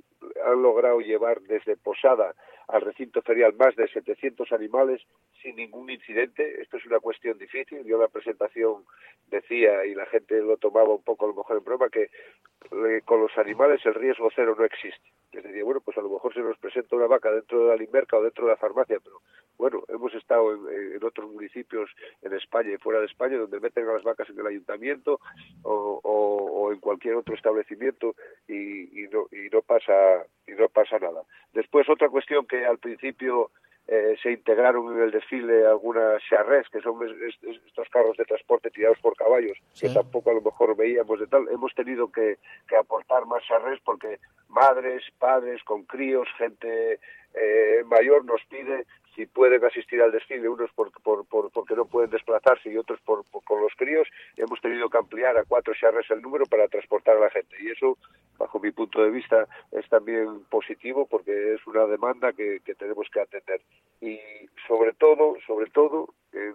[0.44, 2.34] han logrado llevar desde Posada
[2.68, 5.02] al recinto ferial más de 700 animales
[5.42, 6.60] sin ningún incidente.
[6.60, 7.84] Esto es una cuestión difícil.
[7.84, 8.84] Yo la presentación
[9.28, 13.02] decía, y la gente lo tomaba un poco a lo mejor en broma, que eh,
[13.04, 15.12] con los animales el riesgo cero no existe.
[15.32, 17.76] Les decía, bueno, pues a lo mejor se nos presenta una vaca dentro de la
[17.76, 19.20] limerca o dentro de la farmacia, pero
[19.58, 21.90] bueno, hemos estado en, en otros municipios
[22.22, 25.20] en España y fuera de España donde meten a las vacas en el ayuntamiento
[25.62, 28.14] o, o, o en cualquier otro establecimiento
[28.48, 31.22] y, y, no, y no pasa y no pasa nada.
[31.52, 33.50] Después otra cuestión que al principio
[33.88, 38.98] eh, se integraron en el desfile algunas charrés, que son estos carros de transporte tirados
[38.98, 39.86] por caballos, sí.
[39.86, 41.48] que tampoco a lo mejor veíamos de tal.
[41.48, 42.38] Hemos tenido que,
[42.68, 46.98] que aportar más charrés porque madres, padres con críos, gente
[47.34, 48.86] eh, mayor nos pide
[49.16, 53.00] si pueden asistir al desfile, unos por, por, por, porque no pueden desplazarse y otros
[53.00, 57.16] por, con los críos, hemos tenido que ampliar a cuatro charres el número para transportar
[57.16, 57.56] a la gente.
[57.58, 57.96] Y eso,
[58.38, 63.08] bajo mi punto de vista, es también positivo porque es una demanda que, que tenemos
[63.10, 63.62] que atender.
[64.02, 64.20] Y
[64.68, 66.54] sobre todo, sobre todo, en,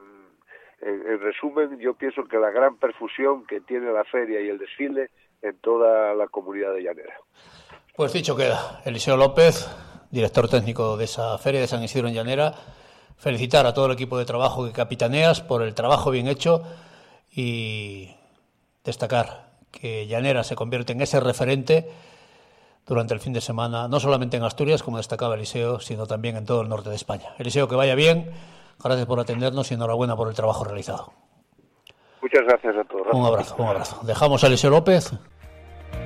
[0.81, 4.59] en, en resumen, yo pienso que la gran perfusión que tiene la feria y el
[4.59, 5.09] desfile
[5.41, 7.15] en toda la comunidad de Llanera.
[7.95, 9.67] Pues dicho queda, Eliseo López,
[10.11, 12.53] director técnico de esa feria de San Isidro en Llanera.
[13.17, 16.63] Felicitar a todo el equipo de trabajo que capitaneas por el trabajo bien hecho
[17.31, 18.15] y
[18.83, 21.89] destacar que Llanera se convierte en ese referente
[22.85, 26.45] durante el fin de semana, no solamente en Asturias, como destacaba Eliseo, sino también en
[26.45, 27.33] todo el norte de España.
[27.37, 28.31] Eliseo, que vaya bien,
[28.83, 31.13] gracias por atendernos y enhorabuena por el trabajo realizado.
[32.21, 33.07] Muchas gracias a todos.
[33.11, 33.99] Un abrazo, un abrazo.
[34.03, 35.13] Dejamos a Eliseo López.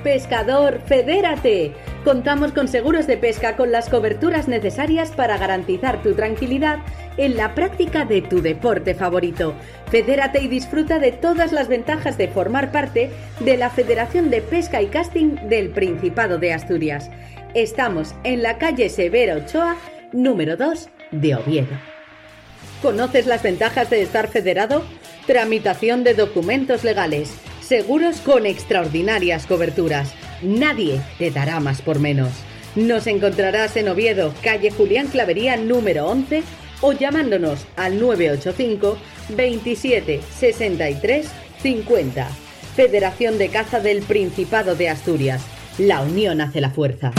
[0.03, 1.73] Pescador, fedérate.
[2.03, 6.77] Contamos con seguros de pesca con las coberturas necesarias para garantizar tu tranquilidad
[7.17, 9.55] en la práctica de tu deporte favorito.
[9.89, 14.81] Fedérate y disfruta de todas las ventajas de formar parte de la Federación de Pesca
[14.81, 17.09] y Casting del Principado de Asturias.
[17.55, 19.75] Estamos en la calle Severo Ochoa,
[20.11, 21.79] número 2 de Oviedo.
[22.81, 24.83] ¿Conoces las ventajas de estar federado?
[25.25, 27.33] Tramitación de documentos legales
[27.65, 30.13] seguros con extraordinarias coberturas.
[30.41, 32.31] Nadie te dará más por menos.
[32.75, 36.43] Nos encontrarás en Oviedo, calle Julián Clavería número 11
[36.81, 38.97] o llamándonos al 985
[39.29, 41.27] 27 63
[41.63, 42.29] 50.
[42.75, 45.41] Federación de Caza del Principado de Asturias.
[45.77, 47.13] La unión hace la fuerza.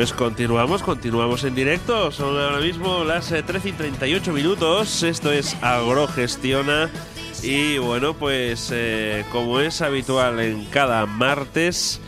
[0.00, 2.10] Pues continuamos, continuamos en directo.
[2.10, 5.02] Son ahora mismo las eh, 13 y 38 minutos.
[5.02, 6.90] Esto es Agrogestiona.
[7.42, 12.00] Y bueno, pues eh, como es habitual en cada martes,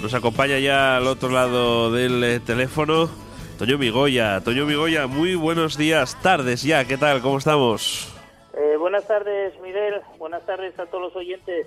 [0.00, 3.10] nos acompaña ya al otro lado del eh, teléfono
[3.58, 4.40] Toño Migoya.
[4.44, 6.84] Toño Migoya, muy buenos días, tardes ya.
[6.84, 7.20] ¿Qué tal?
[7.20, 8.14] ¿Cómo estamos?
[8.56, 10.02] Eh, buenas tardes, Miguel.
[10.18, 11.66] Buenas tardes a todos los oyentes.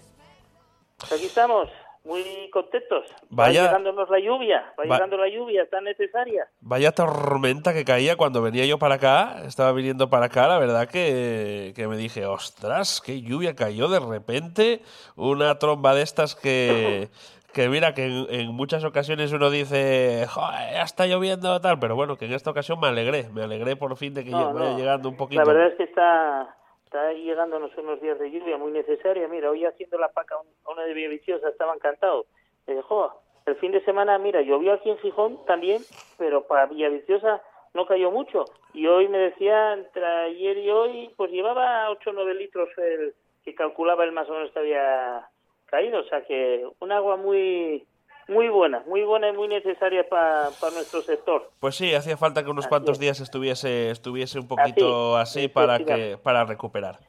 [0.98, 1.68] Pues Aquí estamos,
[2.08, 3.06] muy contentos.
[3.30, 6.48] Vaya- Va llegándonos la lluvia, va, Va- llegando la lluvia tan necesaria.
[6.62, 10.88] Vaya tormenta que caía cuando venía yo para acá, estaba viniendo para acá, la verdad
[10.90, 14.82] que, que me dije, ostras, qué lluvia cayó de repente,
[15.16, 17.10] una tromba de estas que,
[17.54, 21.96] que mira, que en, en muchas ocasiones uno dice, joder, ya está lloviendo tal, pero
[21.96, 24.70] bueno, que en esta ocasión me alegré, me alegré por fin de que No, vaya
[24.72, 24.78] no.
[24.78, 25.42] llegando un poquito.
[25.42, 26.56] La verdad es que está,
[26.88, 29.28] está llegándonos unos días de lluvia muy necesaria.
[29.28, 32.28] Mira, hoy haciendo la paca a una de Villaviciosa estaba encantado.
[32.66, 33.12] Me dijo,
[33.46, 35.82] el fin de semana, mira, llovió aquí en Gijón también,
[36.18, 37.42] pero para Villaviciosa
[37.74, 38.46] no cayó mucho.
[38.74, 43.14] Y hoy me decía, entre ayer y hoy, pues llevaba 8 o 9 litros el
[43.44, 45.28] que calculaba el más o menos que había
[45.66, 46.00] caído.
[46.00, 47.86] O sea que un agua muy
[48.28, 51.50] muy buena, muy buena y muy necesaria para nuestro sector.
[51.60, 53.00] Pues sí, hacía falta que unos Así cuantos es.
[53.00, 57.00] días estuviese, estuviese un poquito así, para, que, para recuperar.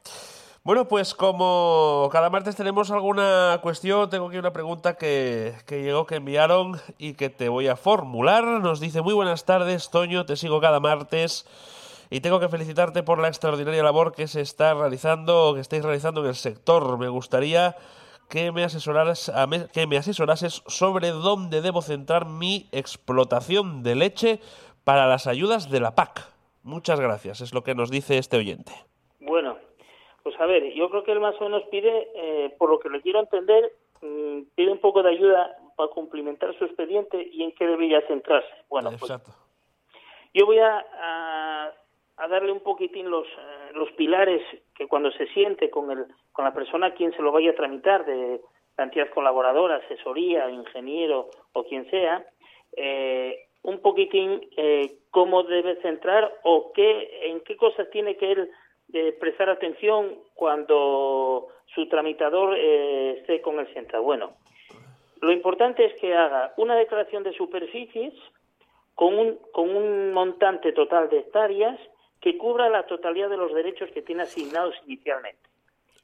[0.64, 6.06] Bueno, pues como cada martes tenemos alguna cuestión, tengo aquí una pregunta que, que llegó,
[6.06, 8.44] que enviaron y que te voy a formular.
[8.44, 11.46] Nos dice, muy buenas tardes, Toño, te sigo cada martes
[12.10, 16.22] y tengo que felicitarte por la extraordinaria labor que se está realizando, que estáis realizando
[16.22, 16.98] en el sector.
[16.98, 17.76] Me gustaría
[18.28, 23.94] que me asesoraras, a me- que me asesorases sobre dónde debo centrar mi explotación de
[23.94, 24.40] leche
[24.84, 26.20] para las ayudas de la PAC.
[26.62, 28.72] Muchas gracias, es lo que nos dice este oyente.
[29.20, 29.56] Bueno,
[30.22, 32.90] pues a ver, yo creo que él más o menos pide, eh, por lo que
[32.90, 37.52] le quiero entender, mm, pide un poco de ayuda para cumplimentar su expediente y en
[37.52, 38.48] qué debería centrarse.
[38.68, 39.30] Bueno, pues Exacto.
[40.34, 41.72] yo voy a, a-
[42.18, 44.42] a darle un poquitín los, eh, los pilares
[44.74, 47.54] que cuando se siente con, el, con la persona a quien se lo vaya a
[47.54, 48.40] tramitar, de
[48.76, 52.24] la entidad colaboradora, asesoría, ingeniero o quien sea,
[52.76, 58.50] eh, un poquitín eh, cómo debe centrar o qué, en qué cosas tiene que él
[58.92, 64.02] eh, prestar atención cuando su tramitador eh, esté con el central.
[64.02, 64.32] Bueno,
[65.20, 68.14] lo importante es que haga una declaración de superficies
[68.94, 71.78] con un, con un montante total de hectáreas
[72.20, 75.48] que cubra la totalidad de los derechos que tiene asignados inicialmente.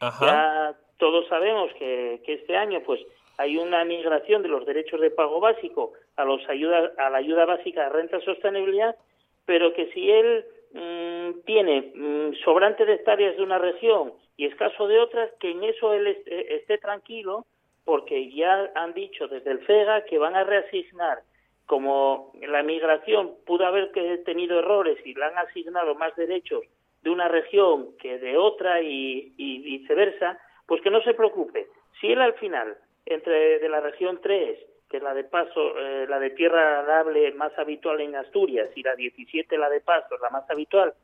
[0.01, 0.27] Ajá.
[0.27, 3.01] Ya todos sabemos que, que este año pues
[3.37, 7.45] hay una migración de los derechos de pago básico a los ayuda, a la ayuda
[7.45, 8.97] básica de renta y sostenibilidad,
[9.45, 14.87] pero que si él mm, tiene mm, sobrante de hectáreas de una región y escaso
[14.87, 17.45] de otras, que en eso él esté, esté tranquilo,
[17.85, 21.19] porque ya han dicho desde el FEGA que van a reasignar
[21.67, 23.91] como la migración pudo haber
[24.25, 26.63] tenido errores y le han asignado más derechos
[27.03, 31.67] de una región que de otra y, viceversa, pues que no se preocupe.
[32.01, 34.59] Si él al final, entre de la región 3,
[34.89, 38.83] que es la de paso, eh, la de tierra arable más habitual en Asturias, y
[38.83, 40.95] la 17, la de paso, la más habitual,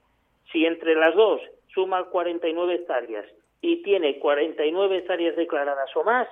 [0.52, 1.40] si entre las dos
[1.74, 3.26] suma 49 hectáreas
[3.60, 6.28] y tiene 49 hectáreas declaradas o más,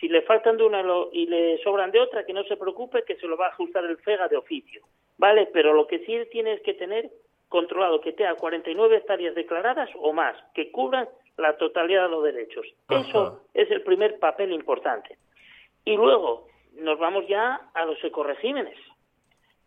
[0.00, 0.82] si le faltan de una
[1.12, 3.84] y le sobran de otra, que no se preocupe, que se lo va a ajustar
[3.84, 4.82] el FEGA de oficio.
[5.18, 5.48] ¿Vale?
[5.52, 7.10] Pero lo que sí tiene que tener
[7.48, 12.66] controlado que tenga 49 hectáreas declaradas o más, que cubran la totalidad de los derechos.
[12.88, 15.18] Eso es el primer papel importante.
[15.84, 18.78] Y luego nos vamos ya a los ecoregímenes,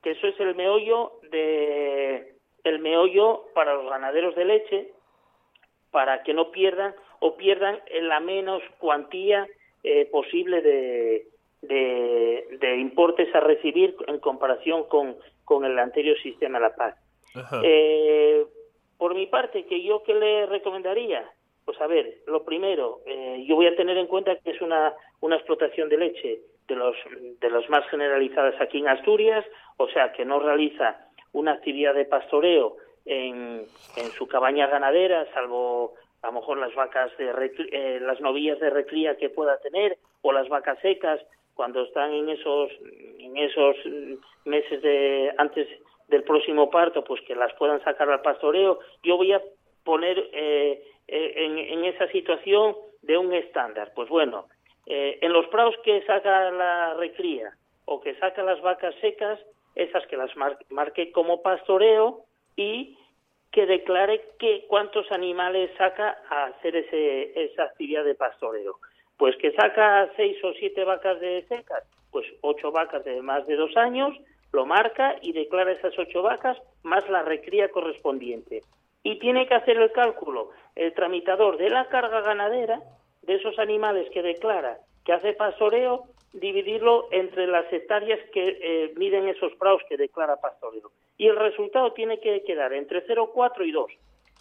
[0.02, 4.92] que eso es el meollo de el meollo para los ganaderos de leche
[5.92, 9.48] para que no pierdan o pierdan en la menos cuantía
[9.88, 11.28] eh, posible de,
[11.62, 16.98] de, importes a recibir en comparación con, con el anterior sistema de la PAC.
[17.64, 18.44] Eh,
[18.98, 21.30] por mi parte, que yo qué le recomendaría,
[21.66, 24.94] pues a ver, lo primero, eh, yo voy a tener en cuenta que es una,
[25.22, 26.96] una explotación de leche de los,
[27.40, 29.46] de los más generalizadas aquí en Asturias,
[29.78, 33.66] o sea, que no realiza una actividad de pastoreo en,
[33.98, 35.94] en su cabaña ganadera, salvo
[36.26, 37.32] a lo mejor las vacas de
[37.72, 41.22] eh, las novillas de recría que pueda tener o las vacas secas
[41.54, 42.72] cuando están en esos
[43.20, 43.76] en esos
[44.46, 45.68] meses de antes
[46.08, 48.80] del próximo parto, pues que las puedan sacar al pastoreo.
[49.04, 49.42] Yo voy a
[49.84, 53.92] poner eh, eh, en, esa situación de un estándar.
[53.96, 54.46] Pues bueno,
[54.86, 57.52] eh, en los prados que saca la recría
[57.86, 59.40] o que saca las vacas secas,
[59.76, 60.32] esas que las
[60.70, 62.22] marque como pastoreo
[62.56, 62.98] y
[63.56, 68.80] que declare que cuántos animales saca a hacer ese, esa actividad de pastoreo.
[69.16, 73.56] Pues que saca seis o siete vacas de secas, pues ocho vacas de más de
[73.56, 74.14] dos años,
[74.52, 78.62] lo marca y declara esas ocho vacas más la recría correspondiente.
[79.04, 82.82] Y tiene que hacer el cálculo el tramitador de la carga ganadera
[83.22, 86.04] de esos animales que declara que hace pastoreo,
[86.34, 90.92] dividirlo entre las hectáreas que eh, miden esos prados que declara pastoreo.
[91.18, 93.92] Y el resultado tiene que quedar entre 0,4 y 2.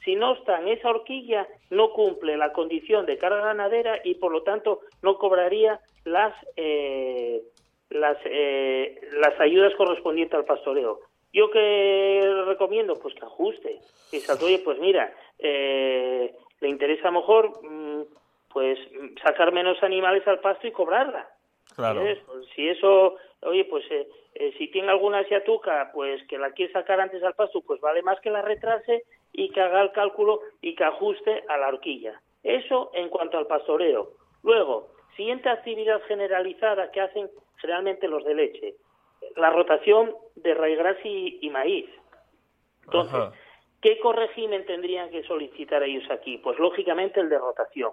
[0.04, 4.32] Si no está en esa horquilla, no cumple la condición de carga ganadera y por
[4.32, 7.42] lo tanto no cobraría las eh,
[7.90, 11.00] las, eh, las ayudas correspondientes al pastoreo.
[11.32, 13.80] Yo que recomiendo, pues que ajuste.
[14.12, 18.02] Y oye, pues mira, eh, le interesa a lo mejor, mm,
[18.52, 18.78] pues
[19.22, 21.28] sacar menos animales al pasto y cobrarla.
[21.74, 22.00] Claro.
[22.00, 27.00] Pues, si eso, oye, pues eh, si tiene alguna asiatuca, pues que la quiere sacar
[27.00, 30.74] antes al pasto, pues vale más que la retrase y que haga el cálculo y
[30.74, 32.20] que ajuste a la horquilla.
[32.42, 34.12] Eso en cuanto al pastoreo.
[34.42, 38.74] Luego, siguiente actividad generalizada que hacen generalmente los de leche,
[39.36, 41.86] la rotación de raigras y, maíz.
[42.84, 43.38] Entonces,
[43.80, 46.38] ¿qué corregimen tendrían que solicitar ellos aquí?
[46.38, 47.92] Pues lógicamente el de rotación.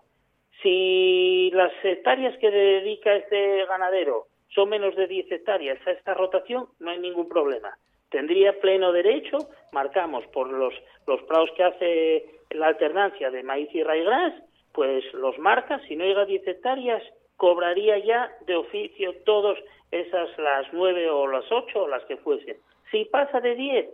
[0.62, 6.68] Si las hectáreas que dedica este ganadero son menos de 10 hectáreas a esta rotación,
[6.80, 7.78] no hay ningún problema.
[8.10, 9.38] Tendría pleno derecho,
[9.72, 10.74] marcamos por los,
[11.08, 14.34] los prados que hace la alternancia de maíz y raigras,
[14.74, 17.02] pues los marca, si no llega a 10 hectáreas,
[17.38, 19.58] cobraría ya de oficio todas
[19.92, 22.58] esas las nueve o las ocho o las que fuesen.
[22.92, 23.90] Si pasa de diez,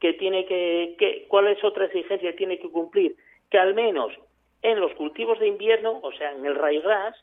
[0.00, 3.16] que tiene que, ¿cuál es otra exigencia que tiene que cumplir?
[3.50, 4.12] Que al menos
[4.64, 7.14] en los cultivos de invierno, o sea, en el raigras,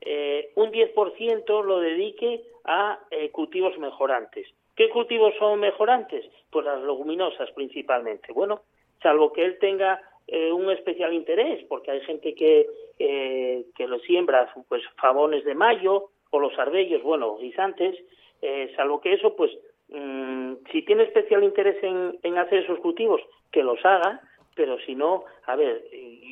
[0.00, 4.46] eh, un 10% lo dedique a eh, cultivos mejorantes.
[4.76, 6.24] ¿Qué cultivos son mejorantes?
[6.50, 8.32] Pues las leguminosas principalmente.
[8.32, 8.60] Bueno,
[9.02, 12.66] salvo que él tenga eh, un especial interés, porque hay gente que
[12.98, 17.96] eh, que lo siembra pues fabones de mayo o los arbellos, bueno, guisantes,
[18.42, 19.50] eh, salvo que eso, pues
[19.88, 23.20] mm, si tiene especial interés en, en hacer esos cultivos,
[23.50, 24.20] que los haga,
[24.54, 25.84] pero si no, a ver,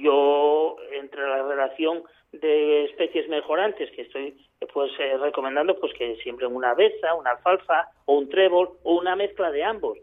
[0.02, 2.02] yo entre la relación
[2.32, 4.36] de especies mejorantes que estoy
[4.72, 9.16] pues eh, recomendando pues que siempre una besa, una alfalfa o un trébol o una
[9.16, 9.98] mezcla de ambos.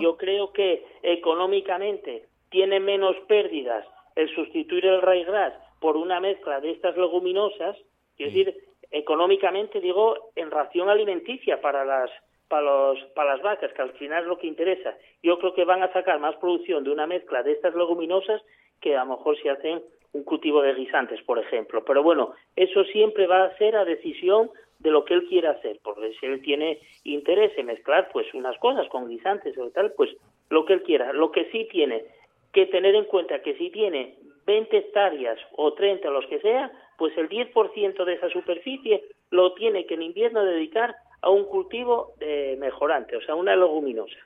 [0.00, 3.86] yo creo que económicamente tiene menos pérdidas
[4.16, 7.76] el sustituir el raigras por una mezcla de estas leguminosas,
[8.18, 8.56] es decir,
[8.90, 12.10] económicamente digo en ración alimenticia para las
[12.52, 14.94] para, los, para las vacas, que al final es lo que interesa.
[15.22, 18.42] Yo creo que van a sacar más producción de una mezcla de estas leguminosas
[18.78, 19.82] que a lo mejor si hacen
[20.12, 21.82] un cultivo de guisantes, por ejemplo.
[21.82, 24.50] Pero bueno, eso siempre va a ser a decisión
[24.80, 28.58] de lo que él quiera hacer, porque si él tiene interés en mezclar pues unas
[28.58, 30.10] cosas con guisantes o tal, pues
[30.50, 31.14] lo que él quiera.
[31.14, 32.04] Lo que sí tiene
[32.52, 37.16] que tener en cuenta que si tiene 20 hectáreas o 30, los que sea, pues
[37.16, 42.56] el 10% de esa superficie lo tiene que en invierno dedicar a un cultivo de
[42.58, 44.18] mejorante, o sea, una leguminosa,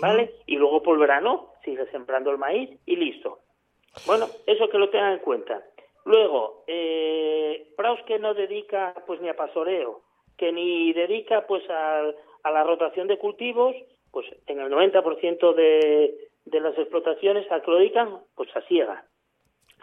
[0.00, 0.34] ¿vale?
[0.46, 3.40] Y luego por verano sigue sembrando el maíz y listo.
[4.06, 5.62] Bueno, eso que lo tengan en cuenta.
[6.04, 10.02] Luego, eh, Praus que no dedica pues ni a pastoreo,
[10.36, 13.74] que ni dedica pues al- a, la rotación de cultivos,
[14.10, 19.04] pues en el 90% de, de las explotaciones a que lo dedican, pues a siega.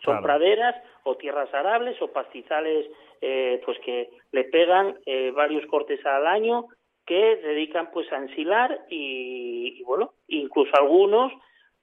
[0.03, 0.23] Son Claro.
[0.23, 2.85] praderas o tierras arables o pastizales
[3.21, 6.65] eh, pues que le pegan eh, varios cortes al año
[7.05, 11.31] que dedican pues a ensilar y, y, bueno, incluso algunos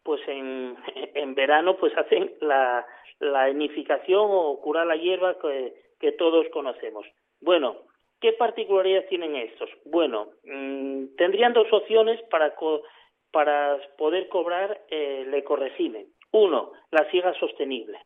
[0.03, 0.77] pues en,
[1.15, 2.87] en verano pues hacen la,
[3.21, 7.07] la enificación o curar la hierba que, que todos conocemos.
[7.41, 7.77] Bueno,
[8.21, 9.69] ¿qué particularidades tienen estos?
[9.85, 12.83] Bueno, mm, tendrían dos opciones para, co-
[13.31, 16.07] para poder cobrar eh, el ecorégimen.
[16.33, 17.99] Uno, la siega sostenible.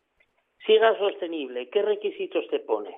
[0.66, 2.96] Siga sostenible, ¿qué requisitos te pone?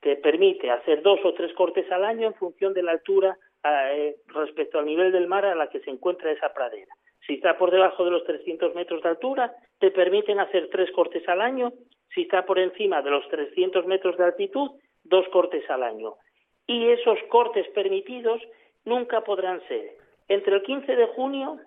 [0.00, 4.16] Te permite hacer dos o tres cortes al año en función de la altura eh,
[4.28, 6.94] respecto al nivel del mar a la que se encuentra esa pradera.
[7.26, 11.28] Si está por debajo de los 300 metros de altura, te permiten hacer tres cortes
[11.28, 11.72] al año.
[12.14, 14.70] Si está por encima de los 300 metros de altitud,
[15.04, 16.14] dos cortes al año.
[16.66, 18.40] Y esos cortes permitidos
[18.84, 19.96] nunca podrán ser
[20.28, 21.58] entre el 15 de junio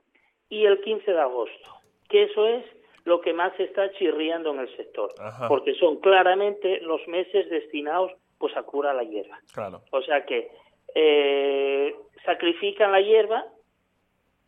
[0.49, 1.69] y el 15 de agosto,
[2.09, 2.65] que eso es
[3.05, 5.47] lo que más se está chirriando en el sector, Ajá.
[5.49, 8.13] porque son claramente los meses destinados
[8.43, 9.39] pues a curar la hierba.
[9.53, 9.83] Claro.
[9.91, 10.51] O sea que
[10.93, 13.45] eh, sacrifican la hierba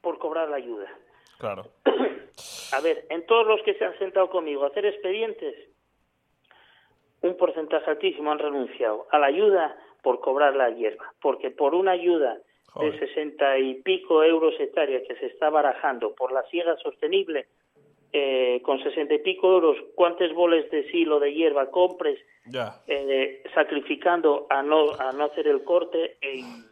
[0.02, 0.90] por cobrar la ayuda.
[1.38, 1.64] Claro.
[2.74, 5.56] A ver, en todos los que se han sentado conmigo a hacer expedientes,
[7.22, 11.92] un porcentaje altísimo han renunciado a la ayuda por cobrar la hierba, porque por una
[11.92, 12.38] ayuda
[12.78, 17.48] de 60 y pico euros hectárea que se está barajando por la siega sostenible,
[18.18, 22.18] eh, con 60 y pico euros, ¿cuántos boles de silo de hierba compres
[22.88, 26.64] eh, sacrificando a no a no hacer el corte en-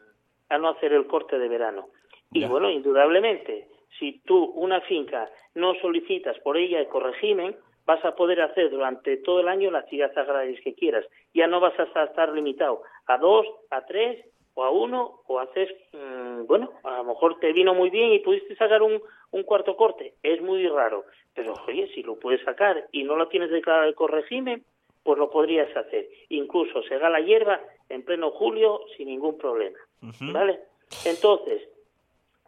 [0.50, 1.90] a no hacer el corte de verano
[2.32, 3.68] y bueno indudablemente
[4.00, 9.42] si tú una finca no solicitas por ella ecoregimen vas a poder hacer durante todo
[9.42, 11.06] el año las actividades agrarias que quieras.
[11.34, 14.26] Ya no vas a estar limitado a dos a tres
[14.56, 18.20] o a uno o haces mm, bueno a lo mejor te vino muy bien y
[18.20, 19.02] pudiste sacar un,
[19.32, 23.28] un cuarto corte es muy raro pero oye si lo puedes sacar y no lo
[23.28, 24.64] tienes declarado ecoregimen
[25.04, 26.08] pues lo podrías hacer.
[26.30, 29.78] Incluso segar la hierba en pleno julio sin ningún problema.
[30.22, 30.60] ¿Vale?
[31.06, 31.62] Entonces,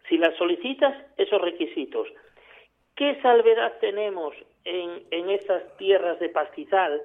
[0.08, 2.08] si las solicitas, esos requisitos,
[2.94, 4.34] ¿qué salvedad tenemos
[4.64, 7.00] en, en estas tierras de pastizal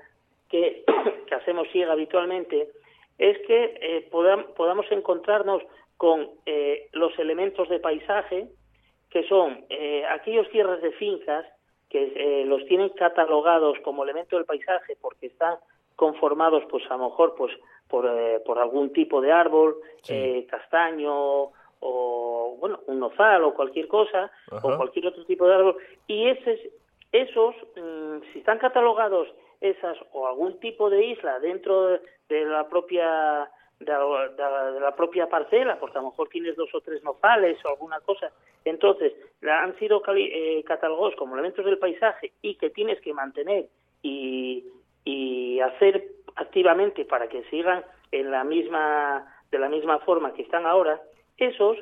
[0.49, 0.83] que,
[1.27, 2.69] que hacemos siega habitualmente?
[3.17, 5.61] Es que eh, podam- podamos encontrarnos
[5.97, 8.47] con eh, los elementos de paisaje,
[9.09, 11.45] que son eh, aquellos tierras de fincas
[11.89, 15.57] que eh, los tienen catalogados como elemento del paisaje porque están
[15.97, 17.51] conformados pues a lo mejor pues
[17.89, 19.75] por, eh, por algún tipo de árbol
[20.07, 21.51] eh, castaño
[21.81, 24.65] o bueno un nozal o cualquier cosa Ajá.
[24.67, 26.71] o cualquier otro tipo de árbol y ese,
[27.11, 29.27] esos mm, si están catalogados
[29.61, 33.49] esas o algún tipo de isla dentro de, la propia
[33.79, 37.69] de de la- propia parcela, porque a lo mejor tienes dos o tres nopales o
[37.69, 38.31] alguna cosa.
[38.63, 43.13] Entonces, la- han sido cali- eh, catalogados como elementos del paisaje y que tienes que
[43.13, 43.65] mantener
[44.03, 44.65] y,
[45.03, 46.05] y hacer
[46.35, 51.01] activamente para que sigan en la misma de la misma forma que están ahora,
[51.37, 51.77] esos,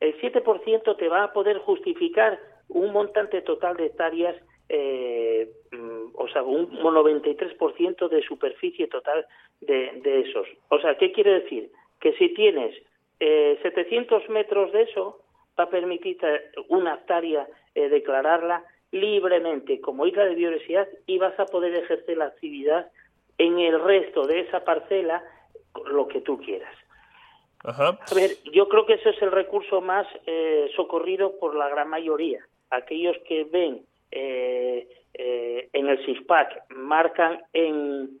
[0.00, 4.36] el 7% te va a poder justificar un montante total de hectáreas,
[4.68, 5.48] eh,
[6.16, 9.26] o sea, un 93% de superficie total
[9.60, 10.46] de, de esos.
[10.68, 11.70] O sea, ¿qué quiere decir?
[12.00, 12.74] Que si tienes
[13.20, 15.20] eh, 700 metros de eso,
[15.58, 16.18] va a permitir
[16.68, 22.26] una hectárea eh, declararla libremente como isla de biodiversidad y vas a poder ejercer la
[22.26, 22.90] actividad
[23.38, 25.22] en el resto de esa parcela
[25.86, 26.74] lo que tú quieras.
[27.64, 27.98] Ajá.
[28.10, 31.88] A ver, yo creo que ese es el recurso más eh, socorrido por la gran
[31.88, 32.46] mayoría.
[32.70, 34.88] Aquellos que ven eh,
[35.18, 38.18] eh, en el SISPAC, marcan en,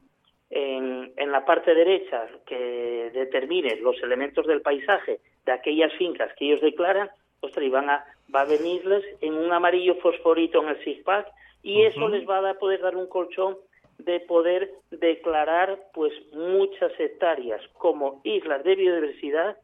[0.50, 6.46] en, en la parte derecha que determine los elementos del paisaje de aquellas fincas que
[6.46, 10.84] ellos declaran, ostras, y van a, va a venirles en un amarillo fosforito en el
[10.84, 11.26] SISPAC
[11.62, 13.56] y eso les va a poder dar un colchón
[13.98, 19.56] de poder declarar pues muchas hectáreas como islas de biodiversidad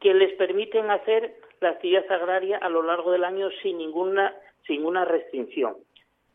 [0.00, 4.34] que les permiten hacer la actividad agraria a lo largo del año sin ninguna
[4.66, 5.76] sin ninguna restricción.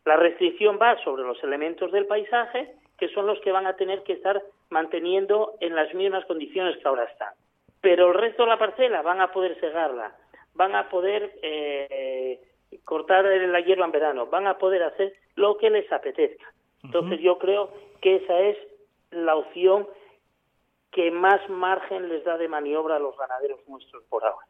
[0.04, 4.02] La restricción va sobre los elementos del paisaje, que son los que van a tener
[4.02, 7.32] que estar manteniendo en las mismas condiciones que ahora están.
[7.80, 10.16] Pero el resto de la parcela van a poder segarla,
[10.54, 12.40] van a poder eh,
[12.84, 16.52] cortar la hierba en verano, van a poder hacer lo que les apetezca.
[16.84, 18.56] Entonces yo creo que esa es
[19.10, 19.88] la opción
[20.90, 24.46] que más margen les da de maniobra a los ganaderos nuestros por ahora.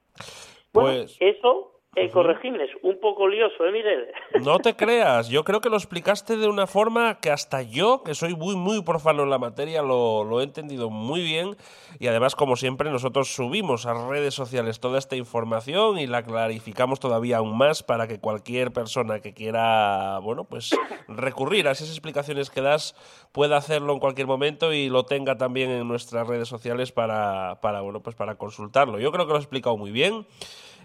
[0.72, 4.09] Bueno, Pues- eso, eh, corregirles, un poco lioso, ¿eh, Miguel?
[4.43, 8.14] No te creas, yo creo que lo explicaste de una forma que hasta yo, que
[8.14, 11.55] soy muy, muy profano en la materia, lo, lo he entendido muy bien
[12.01, 16.99] y además, como siempre, nosotros subimos a redes sociales toda esta información y la clarificamos
[16.99, 20.70] todavía aún más para que cualquier persona que quiera, bueno, pues
[21.09, 22.95] recurrir a esas explicaciones que das
[23.32, 27.82] pueda hacerlo en cualquier momento y lo tenga también en nuestras redes sociales para, para
[27.82, 28.99] bueno, pues para consultarlo.
[28.99, 30.26] Yo creo que lo he explicado muy bien.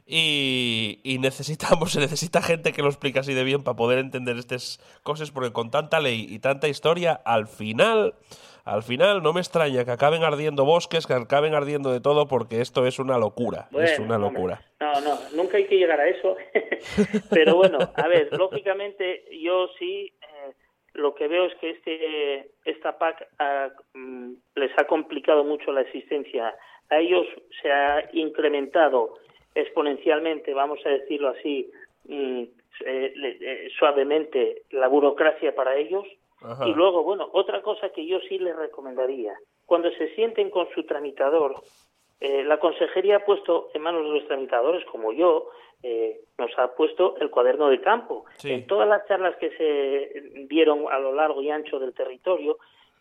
[0.09, 4.37] Y, y necesitamos, se necesita gente que lo explique así de bien para poder entender
[4.37, 8.15] estas cosas, porque con tanta ley y tanta historia, al final,
[8.63, 12.61] al final no me extraña que acaben ardiendo bosques, que acaben ardiendo de todo, porque
[12.61, 14.61] esto es una locura, es una hombre, locura.
[14.79, 16.37] No, no, nunca hay que llegar a eso.
[17.29, 20.53] Pero bueno, a ver, lógicamente yo sí eh,
[20.93, 25.81] lo que veo es que este esta PAC ha, mm, les ha complicado mucho la
[25.81, 26.55] existencia.
[26.89, 27.27] A ellos
[27.61, 29.15] se ha incrementado
[29.61, 31.69] exponencialmente, vamos a decirlo así,
[32.05, 32.43] mm,
[32.85, 36.05] eh, eh, suavemente, la burocracia para ellos.
[36.41, 36.67] Ajá.
[36.67, 39.33] Y luego, bueno, otra cosa que yo sí les recomendaría,
[39.65, 41.55] cuando se sienten con su tramitador,
[42.19, 45.49] eh, la consejería ha puesto en manos de los tramitadores, como yo,
[45.83, 48.25] eh, nos ha puesto el cuaderno de campo.
[48.37, 48.51] Sí.
[48.51, 52.57] En todas las charlas que se dieron a lo largo y ancho del territorio,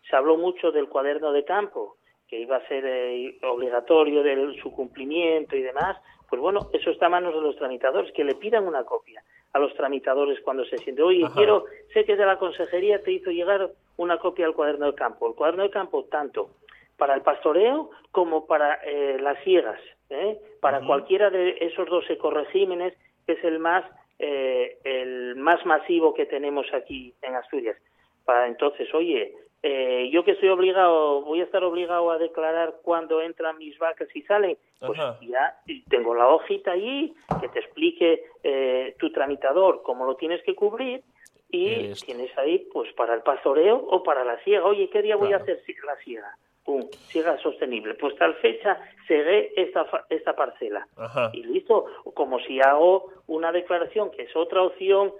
[0.07, 1.97] se habló mucho del cuaderno de campo,
[2.27, 5.97] que iba a ser eh, obligatorio de su cumplimiento y demás.
[6.29, 9.23] Pues bueno, eso está en manos de los tramitadores, que le pidan una copia
[9.53, 11.01] a los tramitadores cuando se siente.
[11.01, 11.35] Oye, Ajá.
[11.35, 15.27] quiero, sé que de la consejería te hizo llegar una copia del cuaderno de campo.
[15.27, 16.49] El cuaderno de campo, tanto
[16.97, 20.39] para el pastoreo como para eh, las ciegas, ¿eh?
[20.59, 22.93] para cualquiera de esos dos ecoregímenes,
[23.25, 23.85] que es el más,
[24.19, 27.77] eh, el más masivo que tenemos aquí en Asturias.
[28.25, 29.33] Para entonces, oye,
[29.63, 34.07] eh, yo que estoy obligado, voy a estar obligado a declarar cuándo entran mis vacas
[34.15, 35.17] y salen, pues Ajá.
[35.21, 40.53] ya tengo la hojita allí que te explique eh, tu tramitador cómo lo tienes que
[40.55, 41.01] cubrir
[41.49, 44.65] y tienes ahí pues para el pastoreo o para la siega.
[44.65, 46.37] Oye, ¿qué día voy a hacer si- la siega?
[46.65, 47.93] Pum, siega sostenible.
[47.93, 48.77] Pues tal fecha
[49.07, 50.85] cegué esta, esta parcela.
[50.97, 51.31] Ajá.
[51.33, 55.13] Y listo, como si hago una declaración, que es otra opción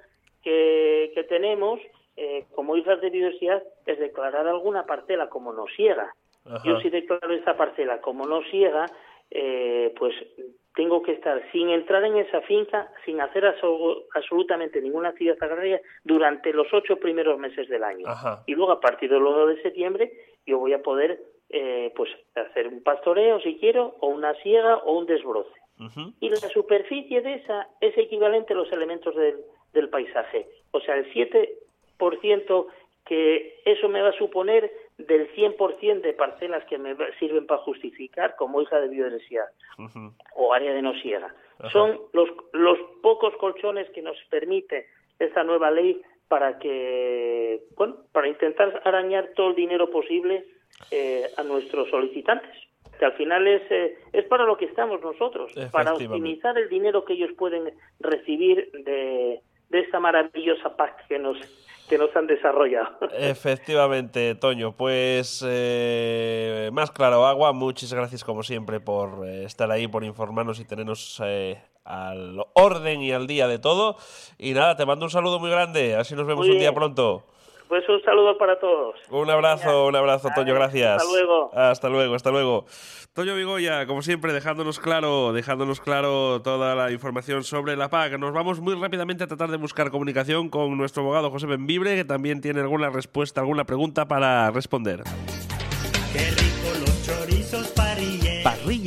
[0.43, 1.79] que, que tenemos
[2.17, 6.13] eh, como hijas de diversidad, es declarar alguna parcela como no siega.
[6.45, 6.61] Ajá.
[6.65, 8.85] Yo si declaro esta parcela como no siega,
[9.31, 10.13] eh, pues
[10.75, 15.81] tengo que estar sin entrar en esa finca, sin hacer aso- absolutamente ninguna actividad agraria
[16.03, 18.07] durante los ocho primeros meses del año.
[18.07, 18.43] Ajá.
[18.45, 20.11] Y luego a partir del 1 de septiembre
[20.45, 24.97] yo voy a poder eh, pues hacer un pastoreo si quiero, o una siega o
[24.97, 25.49] un desbroce.
[26.19, 29.35] Y la superficie de esa es equivalente a los elementos del,
[29.73, 30.47] del paisaje.
[30.71, 31.49] O sea, el 7%
[33.05, 38.35] que eso me va a suponer del 100% de parcelas que me sirven para justificar
[38.35, 39.45] como hija de biodiversidad
[40.35, 41.33] o área de no siega.
[41.59, 41.69] Ajá.
[41.71, 44.87] Son los, los pocos colchones que nos permite
[45.19, 50.45] esta nueva ley para que, bueno, para intentar arañar todo el dinero posible
[50.91, 52.51] eh, a nuestros solicitantes.
[52.99, 57.05] Que al final es, eh, es para lo que estamos nosotros, para optimizar el dinero
[57.05, 61.37] que ellos pueden recibir de, de esta maravillosa PAC que nos,
[61.89, 62.97] que nos han desarrollado.
[63.17, 64.73] Efectivamente, Toño.
[64.73, 67.53] Pues eh, más claro agua.
[67.53, 73.01] Muchas gracias como siempre por eh, estar ahí, por informarnos y tenernos eh, al orden
[73.01, 73.97] y al día de todo.
[74.37, 75.95] Y nada, te mando un saludo muy grande.
[75.95, 77.25] Así nos vemos un día pronto.
[77.67, 78.95] Pues un saludo para todos.
[79.09, 81.01] Un abrazo, un abrazo, Toño, gracias.
[81.01, 81.51] hasta luego.
[81.53, 82.65] Hasta luego, hasta luego.
[83.13, 88.19] Toño Vigoya, como siempre, dejándonos claro, dejándonos claro toda la información sobre la PAC.
[88.19, 92.05] Nos vamos muy rápidamente a tratar de buscar comunicación con nuestro abogado José Benvibre, que
[92.05, 95.01] también tiene alguna respuesta, alguna pregunta para responder.
[96.13, 96.46] Qué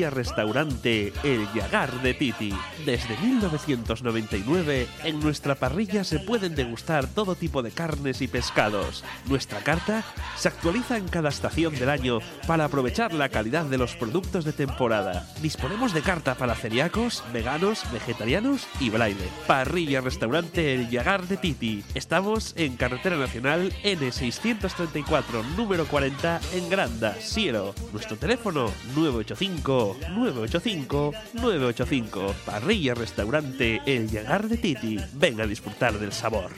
[0.08, 2.54] Restaurante El Yagar de Titi.
[2.86, 9.04] Desde 1999, en nuestra parrilla se pueden degustar todo tipo de carnes y pescados.
[9.26, 10.02] Nuestra carta
[10.36, 14.52] se actualiza en cada estación del año para aprovechar la calidad de los productos de
[14.52, 15.28] temporada.
[15.42, 19.28] Disponemos de carta para celíacos, veganos, vegetarianos y braille.
[19.46, 21.84] Parrilla Restaurante El Yagar de Titi.
[21.94, 27.74] Estamos en Carretera Nacional N634, número 40, en Granda, Siero.
[27.92, 32.34] Nuestro teléfono 985 985 985.
[32.44, 34.98] Parrilla Restaurante El Yagar de Titi.
[35.14, 36.50] Ven a disfrutar del sabor.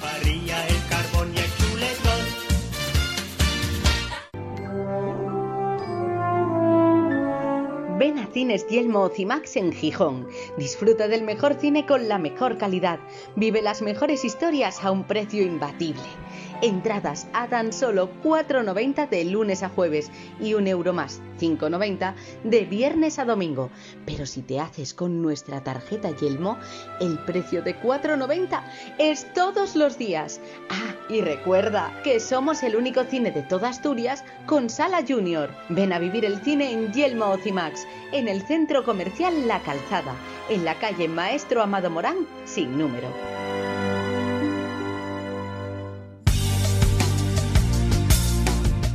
[0.00, 2.20] Parrilla, el carbón y el chuletón.
[7.98, 10.26] Ven a Cines Yelmo o Cimax en Gijón.
[10.56, 12.98] Disfruta del mejor cine con la mejor calidad.
[13.36, 16.00] Vive las mejores historias a un precio imbatible.
[16.62, 22.64] Entradas a tan solo 4,90 de lunes a jueves y un euro más, 5,90 de
[22.66, 23.70] viernes a domingo.
[24.04, 26.58] Pero si te haces con nuestra tarjeta Yelmo,
[27.00, 28.62] el precio de 4,90
[28.98, 30.38] es todos los días.
[30.68, 35.50] Ah, y recuerda que somos el único cine de toda Asturias con sala junior.
[35.70, 40.14] Ven a vivir el cine en Yelmo Ocimax, en el centro comercial La Calzada,
[40.50, 43.39] en la calle Maestro Amado Morán, sin número.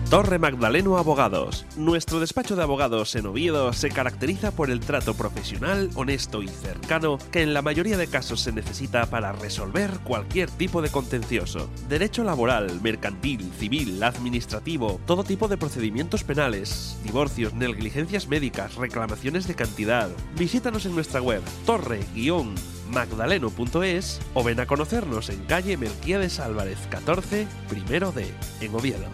[0.10, 1.66] Torre Magdaleno Abogados.
[1.78, 7.18] Nuestro despacho de abogados en Oviedo se caracteriza por el trato profesional, honesto y cercano
[7.32, 11.72] que en la mayoría de casos se necesita para resolver cualquier tipo de contencioso.
[11.90, 19.56] Derecho laboral, mercantil, civil, administrativo, todo tipo de procedimientos penales, divorcios, negligencias médicas, reclamaciones de
[19.56, 20.12] cantidad.
[20.38, 28.12] Visítanos en nuestra web torre-magdaleno.es o ven a conocernos en calle Melquiades Álvarez 14, primero
[28.12, 28.32] D,
[28.62, 29.08] en Oviedo.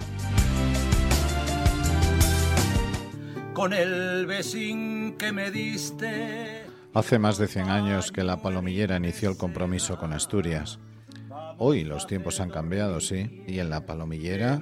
[3.61, 6.65] Con el besín que me diste.
[6.95, 10.79] Hace más de 100 años que la palomillera inició el compromiso con Asturias.
[11.59, 14.59] Hoy los tiempos han cambiado, sí, y en la palomillera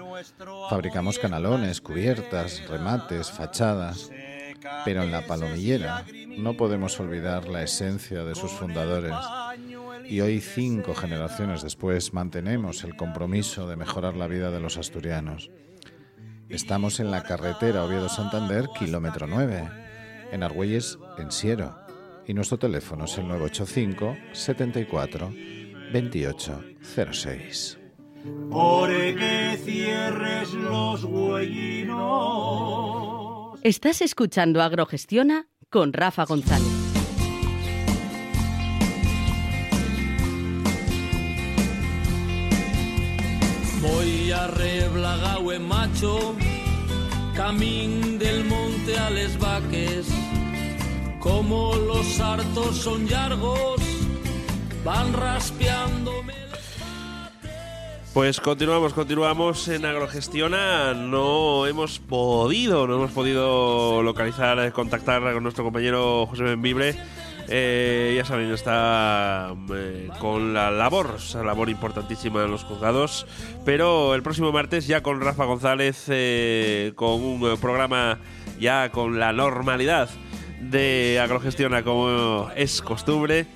[0.69, 4.11] fabricamos canalones, cubiertas, remates, fachadas.
[4.83, 6.03] Pero en la palomillera
[6.37, 9.15] no podemos olvidar la esencia de sus fundadores.
[10.09, 15.49] Y hoy, cinco generaciones después, mantenemos el compromiso de mejorar la vida de los asturianos.
[16.49, 19.69] Estamos en la carretera Oviedo-Santander, kilómetro 9,
[20.31, 21.75] en Argüelles, en Siero.
[22.25, 25.31] Y nuestro teléfono es el 985 74
[25.93, 27.77] 2806.
[28.49, 31.99] Por que cierres los huellinos.
[33.61, 36.88] Estás escuchando Agrogestiona con Rafa González.
[44.09, 46.35] Voy a reblagau en macho,
[47.35, 50.07] camín del monte a les vaques,
[51.19, 53.79] como los hartos son largos,
[54.83, 56.33] van raspeándome.
[58.13, 60.95] Pues continuamos, continuamos en Agrogestiona.
[60.95, 66.95] No hemos podido, no hemos podido localizar, eh, contactar con nuestro compañero José Benvibre.
[67.51, 73.25] Eh, ya saben, está eh, con la labor, esa labor importantísima en los juzgados.
[73.65, 78.19] Pero el próximo martes ya con Rafa González, eh, con un eh, programa
[78.59, 80.09] ya con la normalidad
[80.61, 83.47] de Agrogestiona como es costumbre.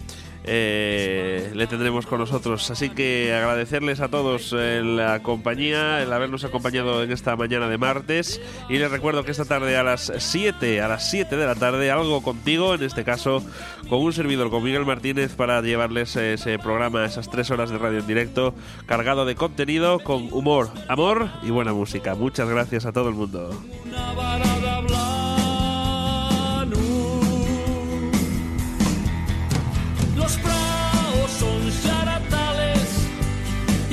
[0.45, 2.69] Eh, le tendremos con nosotros.
[2.69, 7.77] Así que agradecerles a todos eh, la compañía, el habernos acompañado en esta mañana de
[7.77, 8.41] martes.
[8.69, 11.91] Y les recuerdo que esta tarde a las 7, a las 7 de la tarde,
[11.91, 13.43] algo contigo, en este caso
[13.89, 17.99] con un servidor, con Miguel Martínez, para llevarles ese programa, esas tres horas de radio
[17.99, 18.53] en directo,
[18.85, 22.15] cargado de contenido, con humor, amor y buena música.
[22.15, 23.51] Muchas gracias a todo el mundo.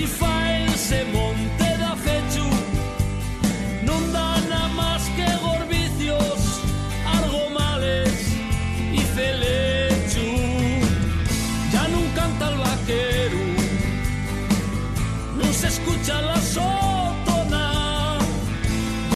[0.01, 0.30] Y